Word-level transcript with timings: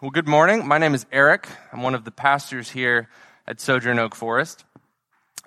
Well, 0.00 0.10
good 0.10 0.26
morning. 0.26 0.66
My 0.66 0.78
name 0.78 0.92
is 0.92 1.06
Eric. 1.12 1.48
I'm 1.72 1.82
one 1.82 1.94
of 1.94 2.04
the 2.04 2.10
pastors 2.10 2.68
here 2.68 3.08
at 3.46 3.60
Sojourn 3.60 4.00
Oak 4.00 4.16
Forest. 4.16 4.64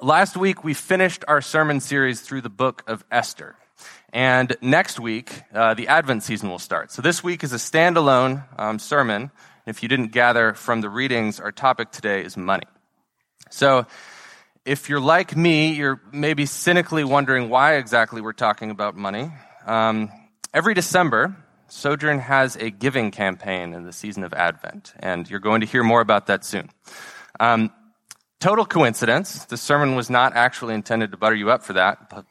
Last 0.02 0.38
week, 0.38 0.64
we 0.64 0.74
finished 0.74 1.26
our 1.28 1.42
sermon 1.42 1.82
series 1.82 2.22
through 2.22 2.42
the 2.42 2.50
book 2.50 2.82
of 2.88 3.04
Esther. 3.12 3.58
And 4.14 4.56
next 4.62 5.02
week, 5.02 5.44
uh, 5.54 5.74
the 5.74 5.90
Advent 5.90 6.24
season 6.24 6.50
will 6.50 6.60
start. 6.60 6.94
So 6.94 7.02
this 7.02 7.22
week 7.22 7.44
is 7.44 7.52
a 7.52 7.58
standalone 7.58 8.46
um, 8.58 8.80
sermon. 8.80 9.32
If 9.66 9.84
you 9.84 9.90
didn't 9.90 10.14
gather 10.14 10.54
from 10.54 10.80
the 10.80 10.90
readings, 10.90 11.42
our 11.42 11.52
topic 11.52 11.92
today 11.92 12.24
is 12.24 12.38
money. 12.38 12.68
So 13.52 13.86
if 14.64 14.88
you're 14.88 15.02
like 15.02 15.36
me, 15.36 15.74
you're 15.74 16.02
maybe 16.14 16.46
cynically 16.46 17.04
wondering 17.04 17.50
why 17.50 17.76
exactly 17.76 18.22
we're 18.22 18.32
talking 18.32 18.72
about 18.72 18.96
money. 18.96 19.30
Um, 19.66 20.10
every 20.54 20.74
December, 20.74 21.36
Sojourn 21.70 22.20
has 22.20 22.56
a 22.56 22.70
giving 22.70 23.12
campaign 23.12 23.74
in 23.74 23.84
the 23.84 23.92
season 23.92 24.24
of 24.24 24.34
Advent, 24.34 24.94
and 25.00 25.30
you're 25.30 25.40
going 25.40 25.62
to 25.62 25.68
hear 25.68 25.84
more 25.84 26.00
about 26.00 26.28
that 26.28 26.46
soon. 26.46 26.70
Um, 27.40 27.72
total 28.40 28.66
coincidence. 28.66 29.46
The 29.46 29.58
sermon 29.58 29.96
was 29.96 30.10
not 30.10 30.34
actually 30.36 30.76
intended 30.76 31.12
to 31.12 31.18
butter 31.18 31.36
you 31.36 31.52
up 31.52 31.64
for 31.64 31.74
that, 31.74 32.10
but 32.10 32.26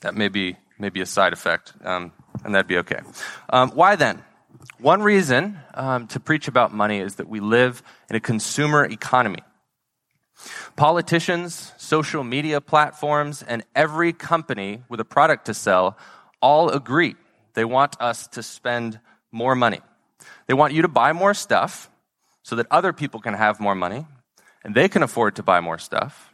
that 0.00 0.14
may 0.14 0.28
be, 0.28 0.56
may 0.78 0.88
be 0.88 1.00
a 1.00 1.06
side 1.06 1.32
effect, 1.32 1.72
um, 1.84 2.12
and 2.44 2.54
that'd 2.54 2.66
be 2.66 2.78
okay. 2.78 3.00
Um, 3.50 3.70
why 3.70 3.94
then? 3.94 4.22
One 4.78 5.02
reason 5.02 5.60
um, 5.74 6.08
to 6.08 6.18
preach 6.18 6.48
about 6.48 6.74
money 6.74 6.98
is 6.98 7.16
that 7.16 7.28
we 7.28 7.38
live 7.38 7.82
in 8.10 8.16
a 8.16 8.20
consumer 8.20 8.84
economy. 8.84 9.42
Politicians, 10.74 11.72
social 11.76 12.24
media 12.24 12.60
platforms, 12.60 13.44
and 13.44 13.62
every 13.76 14.12
company 14.12 14.82
with 14.88 14.98
a 14.98 15.04
product 15.04 15.44
to 15.46 15.54
sell 15.54 15.96
all 16.40 16.70
agree 16.70 17.14
they 17.54 17.64
want 17.64 18.00
us 18.00 18.26
to 18.28 18.42
spend 18.42 19.00
more 19.30 19.54
money. 19.54 19.80
They 20.46 20.54
want 20.54 20.72
you 20.72 20.82
to 20.82 20.88
buy 20.88 21.12
more 21.12 21.34
stuff 21.34 21.90
so 22.42 22.56
that 22.56 22.66
other 22.70 22.92
people 22.92 23.20
can 23.20 23.34
have 23.34 23.60
more 23.60 23.74
money 23.74 24.06
and 24.64 24.74
they 24.74 24.88
can 24.88 25.02
afford 25.02 25.36
to 25.36 25.42
buy 25.42 25.60
more 25.60 25.78
stuff, 25.78 26.32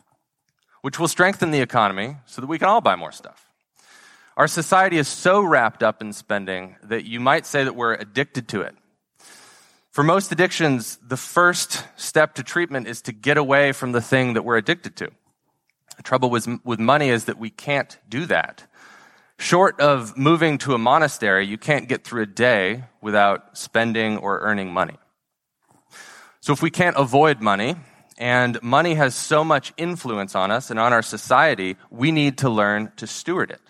which 0.83 0.99
will 0.99 1.09
strengthen 1.09 1.51
the 1.51 1.61
economy 1.61 2.17
so 2.27 2.41
that 2.41 2.47
we 2.47 2.59
can 2.59 2.69
all 2.69 2.81
buy 2.81 2.97
more 2.97 3.13
stuff. 3.13 3.49
Our 4.37 4.47
society 4.47 4.99
is 4.99 5.09
so 5.09 5.41
wrapped 5.41 5.83
up 5.83 6.01
in 6.01 6.13
spending 6.13 6.77
that 6.85 7.05
you 7.05 7.19
might 7.19 7.45
say 7.45 7.65
that 7.65 7.75
we're 7.75 7.95
addicted 7.95 8.49
to 8.49 8.61
it. 8.61 8.77
For 9.91 10.05
most 10.05 10.31
addictions, 10.31 10.97
the 11.03 11.17
first 11.17 11.85
step 11.97 12.35
to 12.35 12.45
treatment 12.45 12.87
is 12.87 13.03
to 13.03 13.13
get 13.13 13.37
away 13.37 13.73
from 13.73 13.91
the 13.91 14.01
thing 14.01 14.35
that 14.35 14.45
we're 14.45 14.57
addicted 14.57 14.95
to. 14.97 15.11
The 15.97 16.05
trouble 16.05 16.31
with, 16.31 16.47
with 16.63 16.79
money 16.79 17.09
is 17.09 17.25
that 17.25 17.37
we 17.37 17.51
can't 17.51 17.99
do 18.09 18.27
that. 18.27 18.68
Short 19.39 19.81
of 19.81 20.17
moving 20.17 20.59
to 20.59 20.75
a 20.75 20.79
monastery, 20.79 21.47
you 21.47 21.59
can't 21.59 21.89
get 21.89 22.05
through 22.05 22.23
a 22.23 22.27
day 22.27 22.85
without 23.01 23.57
spending 23.57 24.19
or 24.19 24.41
earning 24.41 24.73
money. 24.73 24.97
So 26.41 26.53
if 26.53 26.61
we 26.61 26.71
can't 26.71 26.97
avoid 26.97 27.41
money, 27.41 27.77
and 28.19 28.61
money 28.63 28.95
has 28.95 29.15
so 29.15 29.45
much 29.45 29.73
influence 29.77 30.35
on 30.35 30.51
us 30.51 30.71
and 30.71 30.81
on 30.81 30.93
our 30.93 31.03
society, 31.03 31.77
we 31.89 32.11
need 32.11 32.39
to 32.39 32.51
learn 32.51 32.93
to 32.97 33.07
steward 33.07 33.53
it. 33.53 33.61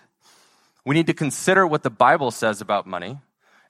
We 0.83 0.95
need 0.95 1.07
to 1.07 1.13
consider 1.13 1.67
what 1.67 1.83
the 1.83 1.91
Bible 1.91 2.31
says 2.31 2.59
about 2.59 2.87
money 2.87 3.19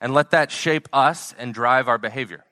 and 0.00 0.14
let 0.14 0.30
that 0.30 0.50
shape 0.50 0.88
us 0.92 1.34
and 1.38 1.52
drive 1.52 1.86
our 1.86 1.98
behavior. 1.98 2.44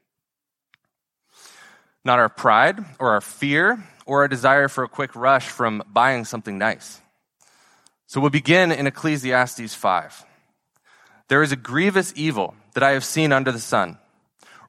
Not 2.05 2.19
our 2.19 2.29
pride 2.29 2.85
or 2.99 3.13
our 3.13 3.23
fear 3.23 3.83
or 4.05 4.23
our 4.23 4.29
desire 4.29 4.69
for 4.69 4.85
a 4.85 4.89
quick 4.89 5.17
rush 5.17 5.49
from 5.49 5.83
buying 5.91 6.27
something 6.27 6.59
nice. 6.59 7.01
So 8.09 8.23
we'll 8.23 8.31
begin 8.31 8.73
in 8.73 8.87
Ecclesiastes 8.87 9.75
5. 9.75 10.25
There 11.29 11.43
is 11.43 11.53
a 11.53 11.57
grievous 11.57 12.11
evil 12.17 12.55
that 12.73 12.83
I 12.83 12.93
have 12.93 13.05
seen 13.05 13.35
under 13.35 13.53
the 13.53 13.59
sun. 13.61 13.99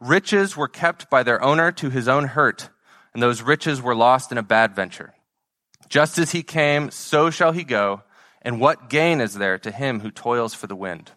Riches 0.01 0.57
were 0.57 0.67
kept 0.67 1.09
by 1.09 1.23
their 1.23 1.41
owner 1.41 1.71
to 1.71 1.89
his 1.89 2.09
own 2.09 2.25
hurt, 2.25 2.67
and 3.13 3.23
those 3.23 3.41
riches 3.41 3.81
were 3.81 3.95
lost 3.95 4.33
in 4.33 4.37
a 4.37 4.43
bad 4.43 4.75
venture. 4.75 5.13
Just 5.87 6.17
as 6.17 6.31
he 6.31 6.43
came, 6.43 6.91
so 6.91 7.29
shall 7.29 7.53
he 7.53 7.63
go, 7.63 8.03
and 8.41 8.59
what 8.59 8.89
gain 8.89 9.21
is 9.21 9.35
there 9.35 9.57
to 9.59 9.71
him 9.71 10.01
who 10.01 10.11
toils 10.11 10.53
for 10.53 10.67
the 10.67 10.75
wind? 10.75 11.11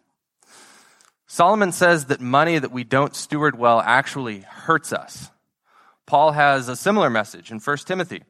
Solomon 1.26 1.72
says 1.72 2.04
that 2.04 2.20
money 2.20 2.56
that 2.56 2.70
we 2.70 2.84
don't 2.84 3.16
steward 3.16 3.58
well 3.58 3.80
actually 3.80 4.42
hurts 4.42 4.92
us. 4.92 5.28
Paul 6.06 6.30
has 6.30 6.68
a 6.68 6.76
similar 6.76 7.10
message 7.10 7.50
in 7.50 7.58
1 7.58 7.76
Timothy. 7.78 8.22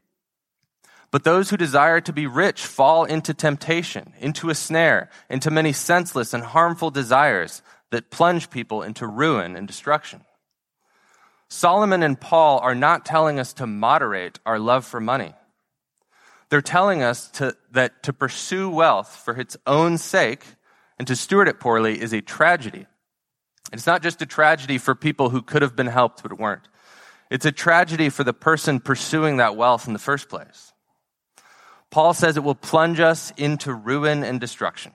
But 1.12 1.24
those 1.24 1.50
who 1.50 1.58
desire 1.58 2.00
to 2.00 2.12
be 2.12 2.26
rich 2.26 2.64
fall 2.64 3.04
into 3.04 3.34
temptation, 3.34 4.14
into 4.18 4.48
a 4.48 4.54
snare, 4.54 5.10
into 5.28 5.50
many 5.50 5.72
senseless 5.72 6.32
and 6.32 6.42
harmful 6.42 6.90
desires 6.90 7.62
that 7.90 8.10
plunge 8.10 8.48
people 8.48 8.82
into 8.82 9.06
ruin 9.06 9.54
and 9.54 9.68
destruction. 9.68 10.24
Solomon 11.48 12.02
and 12.02 12.18
Paul 12.18 12.60
are 12.60 12.74
not 12.74 13.04
telling 13.04 13.38
us 13.38 13.52
to 13.54 13.66
moderate 13.66 14.40
our 14.46 14.58
love 14.58 14.86
for 14.86 15.00
money. 15.00 15.34
They're 16.48 16.62
telling 16.62 17.02
us 17.02 17.28
to, 17.32 17.54
that 17.72 18.02
to 18.04 18.14
pursue 18.14 18.70
wealth 18.70 19.14
for 19.14 19.38
its 19.38 19.58
own 19.66 19.98
sake 19.98 20.46
and 20.98 21.06
to 21.08 21.14
steward 21.14 21.46
it 21.46 21.60
poorly 21.60 22.00
is 22.00 22.14
a 22.14 22.22
tragedy. 22.22 22.86
It's 23.70 23.86
not 23.86 24.02
just 24.02 24.22
a 24.22 24.26
tragedy 24.26 24.78
for 24.78 24.94
people 24.94 25.28
who 25.28 25.42
could 25.42 25.60
have 25.60 25.76
been 25.76 25.86
helped 25.88 26.22
but 26.22 26.38
weren't. 26.38 26.68
It's 27.30 27.46
a 27.46 27.52
tragedy 27.52 28.08
for 28.08 28.24
the 28.24 28.32
person 28.32 28.80
pursuing 28.80 29.36
that 29.36 29.56
wealth 29.56 29.86
in 29.86 29.92
the 29.92 29.98
first 29.98 30.30
place. 30.30 30.71
Paul 31.92 32.14
says 32.14 32.38
it 32.38 32.42
will 32.42 32.54
plunge 32.54 33.00
us 33.00 33.32
into 33.36 33.72
ruin 33.72 34.24
and 34.24 34.40
destruction. 34.40 34.92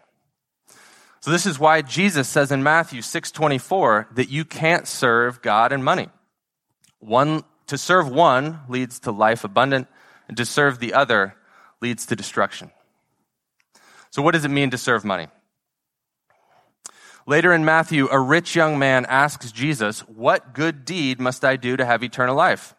So 1.21 1.29
this 1.29 1.45
is 1.45 1.59
why 1.59 1.83
Jesus 1.83 2.27
says 2.27 2.51
in 2.51 2.63
Matthew 2.63 3.01
6:24 3.01 4.07
that 4.15 4.29
you 4.29 4.43
can't 4.43 4.87
serve 4.87 5.41
God 5.43 5.71
and 5.71 5.85
money. 5.85 6.09
One 6.99 7.43
to 7.67 7.77
serve 7.77 8.09
one 8.09 8.61
leads 8.67 8.99
to 9.01 9.11
life 9.11 9.43
abundant 9.43 9.87
and 10.27 10.35
to 10.37 10.45
serve 10.45 10.79
the 10.79 10.95
other 10.95 11.35
leads 11.81 12.07
to 12.07 12.15
destruction. 12.15 12.71
So 14.09 14.23
what 14.23 14.31
does 14.31 14.45
it 14.45 14.51
mean 14.51 14.71
to 14.71 14.77
serve 14.77 15.05
money? 15.05 15.27
Later 17.27 17.53
in 17.53 17.63
Matthew, 17.63 18.07
a 18.09 18.19
rich 18.19 18.55
young 18.55 18.79
man 18.79 19.05
asks 19.05 19.51
Jesus, 19.51 19.99
"What 20.07 20.53
good 20.53 20.83
deed 20.83 21.19
must 21.19 21.45
I 21.45 21.57
do 21.57 21.77
to 21.77 21.85
have 21.85 22.03
eternal 22.03 22.35
life?" 22.35 22.73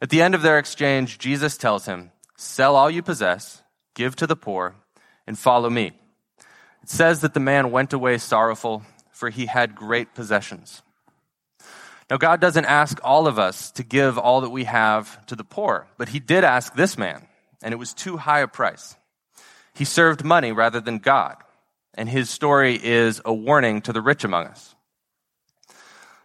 At 0.00 0.10
the 0.10 0.22
end 0.22 0.36
of 0.36 0.42
their 0.42 0.58
exchange, 0.58 1.18
Jesus 1.18 1.56
tells 1.56 1.86
him, 1.86 2.12
Sell 2.42 2.74
all 2.74 2.90
you 2.90 3.02
possess, 3.02 3.62
give 3.94 4.16
to 4.16 4.26
the 4.26 4.34
poor, 4.34 4.74
and 5.26 5.38
follow 5.38 5.68
me. 5.68 5.92
It 6.82 6.88
says 6.88 7.20
that 7.20 7.34
the 7.34 7.38
man 7.38 7.70
went 7.70 7.92
away 7.92 8.16
sorrowful, 8.16 8.82
for 9.12 9.28
he 9.28 9.44
had 9.44 9.74
great 9.74 10.14
possessions. 10.14 10.80
Now, 12.08 12.16
God 12.16 12.40
doesn't 12.40 12.64
ask 12.64 12.98
all 13.04 13.26
of 13.26 13.38
us 13.38 13.70
to 13.72 13.82
give 13.82 14.16
all 14.16 14.40
that 14.40 14.48
we 14.48 14.64
have 14.64 15.24
to 15.26 15.36
the 15.36 15.44
poor, 15.44 15.86
but 15.98 16.08
he 16.08 16.18
did 16.18 16.42
ask 16.42 16.74
this 16.74 16.96
man, 16.96 17.28
and 17.62 17.74
it 17.74 17.76
was 17.76 17.92
too 17.92 18.16
high 18.16 18.40
a 18.40 18.48
price. 18.48 18.96
He 19.74 19.84
served 19.84 20.24
money 20.24 20.50
rather 20.50 20.80
than 20.80 20.96
God, 20.96 21.36
and 21.92 22.08
his 22.08 22.30
story 22.30 22.80
is 22.82 23.20
a 23.22 23.34
warning 23.34 23.82
to 23.82 23.92
the 23.92 24.00
rich 24.00 24.24
among 24.24 24.46
us. 24.46 24.74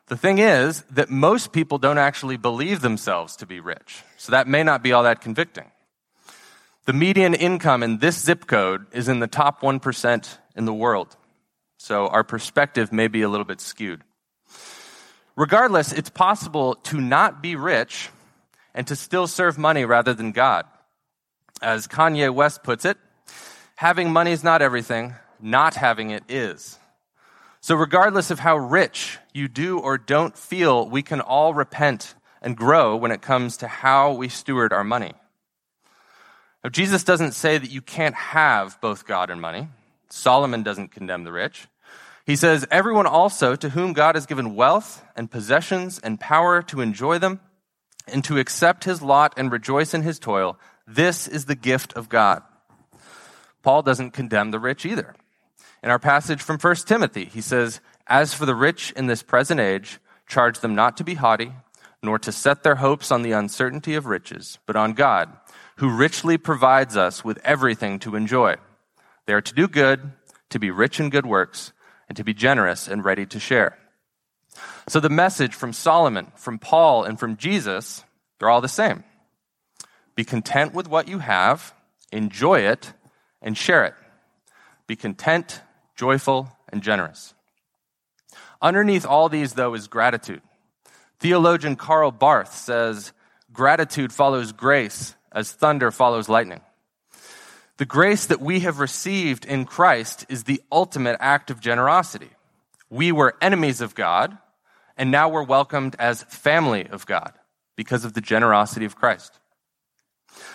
The 0.07 0.15
thing 0.15 0.37
is 0.39 0.83
that 0.91 1.09
most 1.09 1.51
people 1.51 1.77
don't 1.77 1.97
actually 1.97 2.37
believe 2.37 2.79
themselves 2.79 3.35
to 3.35 3.45
be 3.45 3.59
rich, 3.59 4.01
so 4.15 4.31
that 4.31 4.47
may 4.47 4.63
not 4.63 4.81
be 4.81 4.93
all 4.93 5.03
that 5.03 5.19
convicting. 5.19 5.71
The 6.85 6.93
median 6.93 7.33
income 7.33 7.81
in 7.81 7.97
this 7.97 8.21
zip 8.21 8.45
code 8.45 8.85
is 8.91 9.09
in 9.09 9.19
the 9.19 9.27
top 9.27 9.61
1% 9.61 10.37
in 10.55 10.65
the 10.65 10.73
world. 10.73 11.17
So 11.79 12.07
our 12.07 12.23
perspective 12.23 12.93
may 12.93 13.07
be 13.07 13.23
a 13.23 13.29
little 13.29 13.45
bit 13.45 13.59
skewed. 13.59 14.03
Regardless, 15.35 15.91
it's 15.91 16.11
possible 16.11 16.75
to 16.75 17.01
not 17.01 17.41
be 17.41 17.55
rich 17.55 18.09
and 18.75 18.85
to 18.85 18.95
still 18.95 19.25
serve 19.25 19.57
money 19.57 19.83
rather 19.83 20.13
than 20.13 20.31
God. 20.31 20.65
As 21.59 21.87
Kanye 21.87 22.31
West 22.31 22.61
puts 22.63 22.85
it, 22.85 22.97
having 23.75 24.13
money 24.13 24.31
is 24.31 24.43
not 24.43 24.61
everything, 24.61 25.15
not 25.41 25.73
having 25.73 26.11
it 26.11 26.23
is. 26.29 26.77
So 27.61 27.73
regardless 27.73 28.29
of 28.29 28.37
how 28.37 28.57
rich 28.57 29.17
you 29.33 29.47
do 29.47 29.79
or 29.79 29.97
don't 29.97 30.37
feel, 30.37 30.87
we 30.87 31.01
can 31.01 31.19
all 31.19 31.55
repent 31.55 32.13
and 32.43 32.55
grow 32.55 32.95
when 32.95 33.09
it 33.09 33.23
comes 33.23 33.57
to 33.57 33.67
how 33.67 34.13
we 34.13 34.29
steward 34.29 34.71
our 34.71 34.83
money. 34.83 35.13
Now, 36.65 36.69
Jesus 36.69 37.03
doesn't 37.03 37.33
say 37.33 37.59
that 37.59 37.69
you 37.69 37.83
can't 37.83 38.15
have 38.15 38.81
both 38.81 39.05
God 39.05 39.29
and 39.29 39.39
money. 39.39 39.67
Solomon 40.09 40.63
doesn't 40.63 40.89
condemn 40.89 41.23
the 41.23 41.31
rich. 41.31 41.67
He 42.25 42.35
says, 42.35 42.65
Everyone 42.71 43.05
also 43.05 43.55
to 43.55 43.69
whom 43.69 43.93
God 43.93 44.15
has 44.15 44.25
given 44.25 44.55
wealth 44.55 45.03
and 45.15 45.29
possessions 45.29 45.99
and 45.99 46.19
power 46.19 46.63
to 46.63 46.81
enjoy 46.81 47.19
them 47.19 47.39
and 48.07 48.23
to 48.23 48.39
accept 48.39 48.85
his 48.85 49.03
lot 49.03 49.35
and 49.37 49.51
rejoice 49.51 49.93
in 49.93 50.01
his 50.01 50.17
toil, 50.17 50.57
this 50.87 51.27
is 51.27 51.45
the 51.45 51.53
gift 51.53 51.93
of 51.93 52.09
God. 52.09 52.41
Paul 53.61 53.83
doesn't 53.83 54.13
condemn 54.13 54.49
the 54.49 54.59
rich 54.59 54.87
either. 54.87 55.13
In 55.83 55.91
our 55.91 55.99
passage 55.99 56.41
from 56.41 56.57
1 56.57 56.75
Timothy, 56.77 57.25
he 57.25 57.41
says, 57.41 57.79
As 58.07 58.33
for 58.33 58.47
the 58.47 58.55
rich 58.55 58.91
in 58.93 59.05
this 59.05 59.21
present 59.21 59.59
age, 59.59 59.99
charge 60.25 60.61
them 60.61 60.73
not 60.73 60.97
to 60.97 61.03
be 61.03 61.13
haughty, 61.13 61.51
nor 62.01 62.17
to 62.17 62.31
set 62.31 62.63
their 62.63 62.77
hopes 62.77 63.11
on 63.11 63.21
the 63.21 63.33
uncertainty 63.33 63.93
of 63.93 64.07
riches, 64.07 64.57
but 64.65 64.75
on 64.75 64.93
God 64.93 65.31
who 65.77 65.89
richly 65.89 66.37
provides 66.37 66.95
us 66.95 67.23
with 67.23 67.39
everything 67.43 67.99
to 67.99 68.15
enjoy. 68.15 68.55
They 69.25 69.33
are 69.33 69.41
to 69.41 69.53
do 69.53 69.67
good, 69.67 70.11
to 70.49 70.59
be 70.59 70.71
rich 70.71 70.99
in 70.99 71.09
good 71.09 71.25
works, 71.25 71.73
and 72.07 72.15
to 72.17 72.23
be 72.23 72.33
generous 72.33 72.87
and 72.87 73.03
ready 73.03 73.25
to 73.25 73.39
share. 73.39 73.77
So 74.87 74.99
the 74.99 75.09
message 75.09 75.53
from 75.53 75.73
Solomon, 75.73 76.31
from 76.35 76.59
Paul, 76.59 77.03
and 77.03 77.19
from 77.19 77.35
Jesus, 77.35 78.03
they're 78.39 78.49
all 78.49 78.61
the 78.61 78.67
same. 78.67 79.03
Be 80.15 80.23
content 80.23 80.73
with 80.73 80.87
what 80.87 81.07
you 81.07 81.19
have, 81.19 81.73
enjoy 82.11 82.59
it, 82.59 82.93
and 83.41 83.57
share 83.57 83.83
it. 83.83 83.95
Be 84.87 84.95
content, 84.95 85.61
joyful, 85.95 86.49
and 86.69 86.81
generous. 86.81 87.33
Underneath 88.61 89.05
all 89.05 89.27
these, 89.27 89.53
though, 89.53 89.73
is 89.73 89.87
gratitude. 89.87 90.41
Theologian 91.19 91.75
Karl 91.75 92.11
Barth 92.11 92.53
says, 92.53 93.11
Gratitude 93.51 94.11
follows 94.11 94.51
grace 94.51 95.15
as 95.35 95.51
thunder 95.51 95.91
follows 95.91 96.29
lightning. 96.29 96.61
The 97.77 97.85
grace 97.85 98.25
that 98.27 98.41
we 98.41 98.61
have 98.61 98.79
received 98.79 99.45
in 99.45 99.65
Christ 99.65 100.25
is 100.29 100.45
the 100.45 100.61
ultimate 100.71 101.17
act 101.19 101.51
of 101.51 101.59
generosity. 101.59 102.29
We 102.89 103.11
were 103.11 103.35
enemies 103.41 103.81
of 103.81 103.95
God, 103.95 104.37
and 104.97 105.11
now 105.11 105.27
we're 105.27 105.43
welcomed 105.43 105.97
as 105.99 106.23
family 106.23 106.87
of 106.87 107.05
God 107.05 107.33
because 107.75 108.05
of 108.05 108.13
the 108.13 108.21
generosity 108.21 108.85
of 108.85 108.95
Christ. 108.95 109.37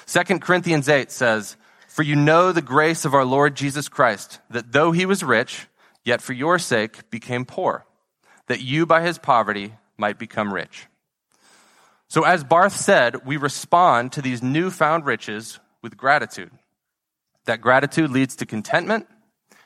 2 0.06 0.38
Corinthians 0.38 0.88
8 0.88 1.10
says, 1.10 1.56
For 1.88 2.02
you 2.02 2.16
know 2.16 2.52
the 2.52 2.62
grace 2.62 3.04
of 3.04 3.12
our 3.12 3.24
Lord 3.24 3.54
Jesus 3.54 3.88
Christ, 3.88 4.40
that 4.48 4.72
though 4.72 4.92
he 4.92 5.04
was 5.04 5.22
rich, 5.22 5.66
yet 6.02 6.22
for 6.22 6.32
your 6.32 6.58
sake 6.58 7.10
became 7.10 7.44
poor, 7.44 7.84
that 8.46 8.62
you 8.62 8.86
by 8.86 9.02
his 9.02 9.18
poverty 9.18 9.74
might 9.98 10.18
become 10.18 10.54
rich. 10.54 10.86
So, 12.10 12.24
as 12.24 12.42
Barth 12.42 12.76
said, 12.76 13.24
we 13.24 13.36
respond 13.36 14.10
to 14.12 14.22
these 14.22 14.42
newfound 14.42 15.06
riches 15.06 15.60
with 15.80 15.96
gratitude. 15.96 16.50
That 17.44 17.60
gratitude 17.60 18.10
leads 18.10 18.34
to 18.36 18.46
contentment, 18.46 19.06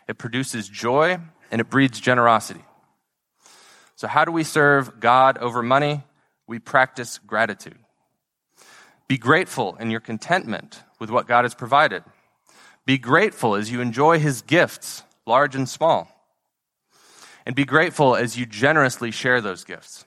it 0.08 0.18
produces 0.18 0.68
joy, 0.68 1.18
and 1.50 1.60
it 1.62 1.70
breeds 1.70 1.98
generosity. 1.98 2.62
So, 3.96 4.06
how 4.08 4.26
do 4.26 4.30
we 4.30 4.44
serve 4.44 5.00
God 5.00 5.38
over 5.38 5.62
money? 5.62 6.02
We 6.46 6.58
practice 6.58 7.18
gratitude. 7.26 7.78
Be 9.08 9.16
grateful 9.16 9.76
in 9.76 9.90
your 9.90 10.00
contentment 10.00 10.82
with 11.00 11.08
what 11.08 11.26
God 11.26 11.46
has 11.46 11.54
provided. 11.54 12.04
Be 12.84 12.98
grateful 12.98 13.54
as 13.54 13.72
you 13.72 13.80
enjoy 13.80 14.18
his 14.18 14.42
gifts, 14.42 15.02
large 15.24 15.56
and 15.56 15.66
small. 15.66 16.08
And 17.46 17.56
be 17.56 17.64
grateful 17.64 18.14
as 18.14 18.36
you 18.36 18.44
generously 18.44 19.12
share 19.12 19.40
those 19.40 19.64
gifts. 19.64 20.04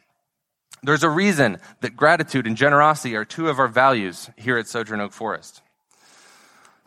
There's 0.84 1.04
a 1.04 1.10
reason 1.10 1.58
that 1.82 1.96
gratitude 1.96 2.48
and 2.48 2.56
generosity 2.56 3.16
are 3.16 3.26
two 3.26 3.50
of 3.50 3.60
our 3.60 3.68
values 3.68 4.30
here 4.38 4.58
at 4.58 4.68
Sojourn 4.68 5.02
Oak 5.02 5.12
Forest. 5.12 5.62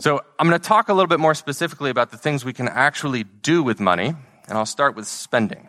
So 0.01 0.23
I'm 0.39 0.49
going 0.49 0.59
to 0.59 0.67
talk 0.67 0.89
a 0.89 0.95
little 0.95 1.09
bit 1.09 1.21
more 1.21 1.35
specifically 1.35 1.91
about 1.91 2.11
the 2.11 2.17
things 2.17 2.45
we 2.45 2.53
can 2.53 2.69
actually 2.69 3.25
do 3.25 3.63
with 3.63 3.81
money, 3.81 4.07
and 4.07 4.59
I'll 4.59 4.65
start 4.65 4.97
with 4.97 5.07
spending. 5.07 5.69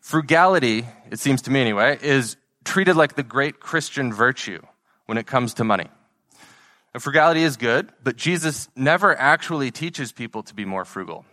Frugality, 0.00 0.86
it 1.10 1.18
seems 1.18 1.42
to 1.42 1.50
me 1.50 1.60
anyway, 1.60 1.98
is 2.00 2.36
treated 2.64 2.96
like 2.96 3.14
the 3.14 3.22
great 3.22 3.60
Christian 3.60 4.12
virtue 4.12 4.62
when 5.06 5.18
it 5.18 5.26
comes 5.26 5.54
to 5.54 5.64
money. 5.64 5.88
Now, 6.94 7.00
frugality 7.00 7.42
is 7.42 7.56
good, 7.56 7.90
but 8.02 8.16
Jesus 8.16 8.68
never 8.76 9.18
actually 9.18 9.70
teaches 9.70 10.12
people 10.12 10.42
to 10.44 10.54
be 10.54 10.64
more 10.64 10.84
frugal. 10.84 11.24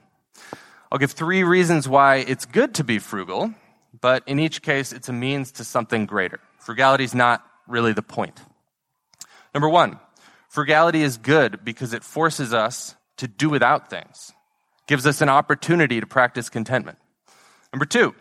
I'll 0.91 0.97
give 0.97 1.11
three 1.11 1.43
reasons 1.43 1.87
why 1.87 2.17
it's 2.17 2.45
good 2.45 2.75
to 2.75 2.83
be 2.83 2.99
frugal, 2.99 3.53
but 4.01 4.23
in 4.27 4.39
each 4.39 4.61
case, 4.61 4.93
it's 4.93 5.09
a 5.09 5.13
means 5.13 5.51
to 5.53 5.63
something 5.63 6.05
greater. 6.05 6.39
Frugality 6.59 7.03
is 7.03 7.15
not 7.15 7.45
really 7.67 7.93
the 7.93 8.01
point. 8.01 8.39
Number 9.53 9.69
one, 9.69 9.99
frugality 10.47 11.01
is 11.01 11.17
good 11.17 11.63
because 11.63 11.93
it 11.93 12.03
forces 12.03 12.53
us 12.53 12.95
to 13.17 13.27
do 13.27 13.49
without 13.49 13.89
things, 13.89 14.31
gives 14.87 15.05
us 15.05 15.21
an 15.21 15.29
opportunity 15.29 15.99
to 15.99 16.07
practice 16.07 16.49
contentment. 16.49 16.97
Number 17.73 17.85
two, 17.85 18.15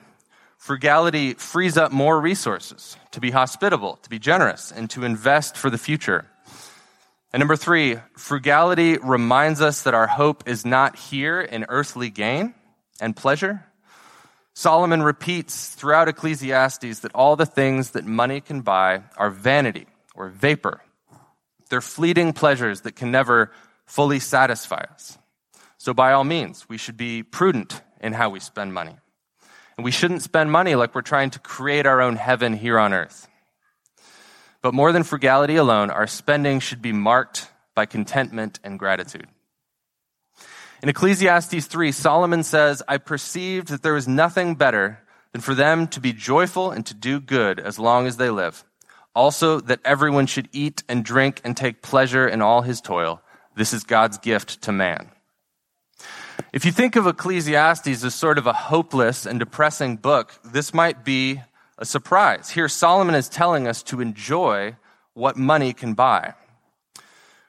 frugality 0.57 1.35
frees 1.35 1.77
up 1.77 1.93
more 1.93 2.21
resources 2.21 2.97
to 3.13 3.21
be 3.21 3.31
hospitable, 3.31 3.97
to 4.03 4.11
be 4.11 4.19
generous, 4.19 4.73
and 4.73 4.91
to 4.91 5.05
invest 5.05 5.57
for 5.57 5.71
the 5.71 5.79
future. 5.79 6.27
And 7.33 7.41
number 7.41 7.57
three, 7.57 7.99
frugality 8.17 8.97
reminds 8.99 9.61
us 9.61 9.83
that 9.83 9.95
our 9.95 10.07
hope 10.07 10.49
is 10.49 10.65
not 10.65 10.97
here 10.97 11.41
in 11.41 11.67
earthly 11.69 12.11
gain 12.11 12.55
and 13.01 13.15
pleasure, 13.15 13.65
Solomon 14.59 15.05
repeats 15.05 15.69
throughout 15.69 16.09
Ecclesiastes 16.09 16.99
that 16.99 17.15
all 17.15 17.37
the 17.37 17.47
things 17.47 17.93
that 17.93 18.05
money 18.05 18.41
can 18.41 18.63
buy 18.63 19.05
are 19.17 19.31
vanity 19.31 19.87
or 20.17 20.31
vapor. 20.31 20.81
They're 21.71 21.81
fleeting 21.81 22.33
pleasures 22.33 22.81
that 22.81 22.97
can 22.97 23.13
never 23.13 23.53
fully 23.87 24.19
satisfy 24.19 24.85
us. 24.93 25.17
So, 25.77 25.95
by 25.95 26.11
all 26.11 26.25
means, 26.25 26.69
we 26.69 26.77
should 26.77 26.97
be 26.97 27.23
prudent 27.23 27.81
in 28.01 28.13
how 28.13 28.31
we 28.31 28.41
spend 28.41 28.75
money. 28.75 28.97
And 29.77 29.85
we 29.85 29.93
shouldn't 29.93 30.23
spend 30.23 30.51
money 30.51 30.75
like 30.75 30.93
we're 30.93 31.03
trying 31.03 31.31
to 31.31 31.39
create 31.39 31.87
our 31.87 32.01
own 32.01 32.17
heaven 32.17 32.53
here 32.53 32.81
on 32.81 32.93
earth. 32.93 33.29
But 34.61 34.75
more 34.75 34.91
than 34.91 35.05
frugality 35.05 35.55
alone, 35.55 35.89
our 35.89 36.09
spending 36.09 36.59
should 36.59 36.83
be 36.83 36.91
marked 36.91 37.49
by 37.77 37.87
contentment 37.87 38.59
and 38.65 38.77
gratitude. 38.77 39.29
In 40.81 40.89
Ecclesiastes 40.89 41.67
3, 41.67 41.91
Solomon 41.91 42.45
says, 42.45 42.85
I 42.87 42.99
perceived 42.99 43.69
that 43.69 43.83
there 43.83 43.97
is 43.97 44.07
nothing 44.07 44.55
better 44.55 45.01
than 45.33 45.41
for 45.41 45.55
them 45.55 45.89
to 45.89 46.01
be 46.01 46.13
joyful 46.13 46.71
and 46.71 46.87
to 46.87 46.95
do 46.95 47.19
good 47.21 47.59
as 47.59 47.81
long 47.81 48.07
as 48.07 48.17
they 48.17 48.31
live. 48.31 48.65
Also, 49.13 49.59
that 49.59 49.81
everyone 49.85 50.27
should 50.27 50.49
eat 50.53 50.85
and 50.89 51.05
drink 51.05 51.41
and 51.43 51.57
take 51.57 51.83
pleasure 51.83 52.29
in 52.29 52.41
all 52.41 52.63
his 52.63 52.81
toil. 52.81 53.21
This 53.57 53.73
is 53.73 53.83
God's 53.83 54.19
gift 54.19 54.63
to 54.63 54.73
man. 54.73 55.11
If 56.53 56.65
you 56.65 56.71
think 56.71 56.95
of 56.95 57.09
Ecclesiastes 57.09 58.05
as 58.05 58.15
sort 58.15 58.39
of 58.39 58.47
a 58.47 58.53
hopeless 58.53 59.27
and 59.27 59.41
depressing 59.41 59.97
book, 59.97 60.39
this 60.45 60.73
might 60.73 61.05
be 61.05 61.43
a 61.77 61.85
surprise. 61.85 62.51
Here, 62.51 62.69
Solomon 62.69 63.17
is 63.17 63.29
telling 63.29 63.67
us 63.67 63.83
to 63.85 64.01
enjoy 64.01 64.77
what 65.15 65.37
money 65.37 65.73
can 65.73 65.95
buy. 65.95 66.35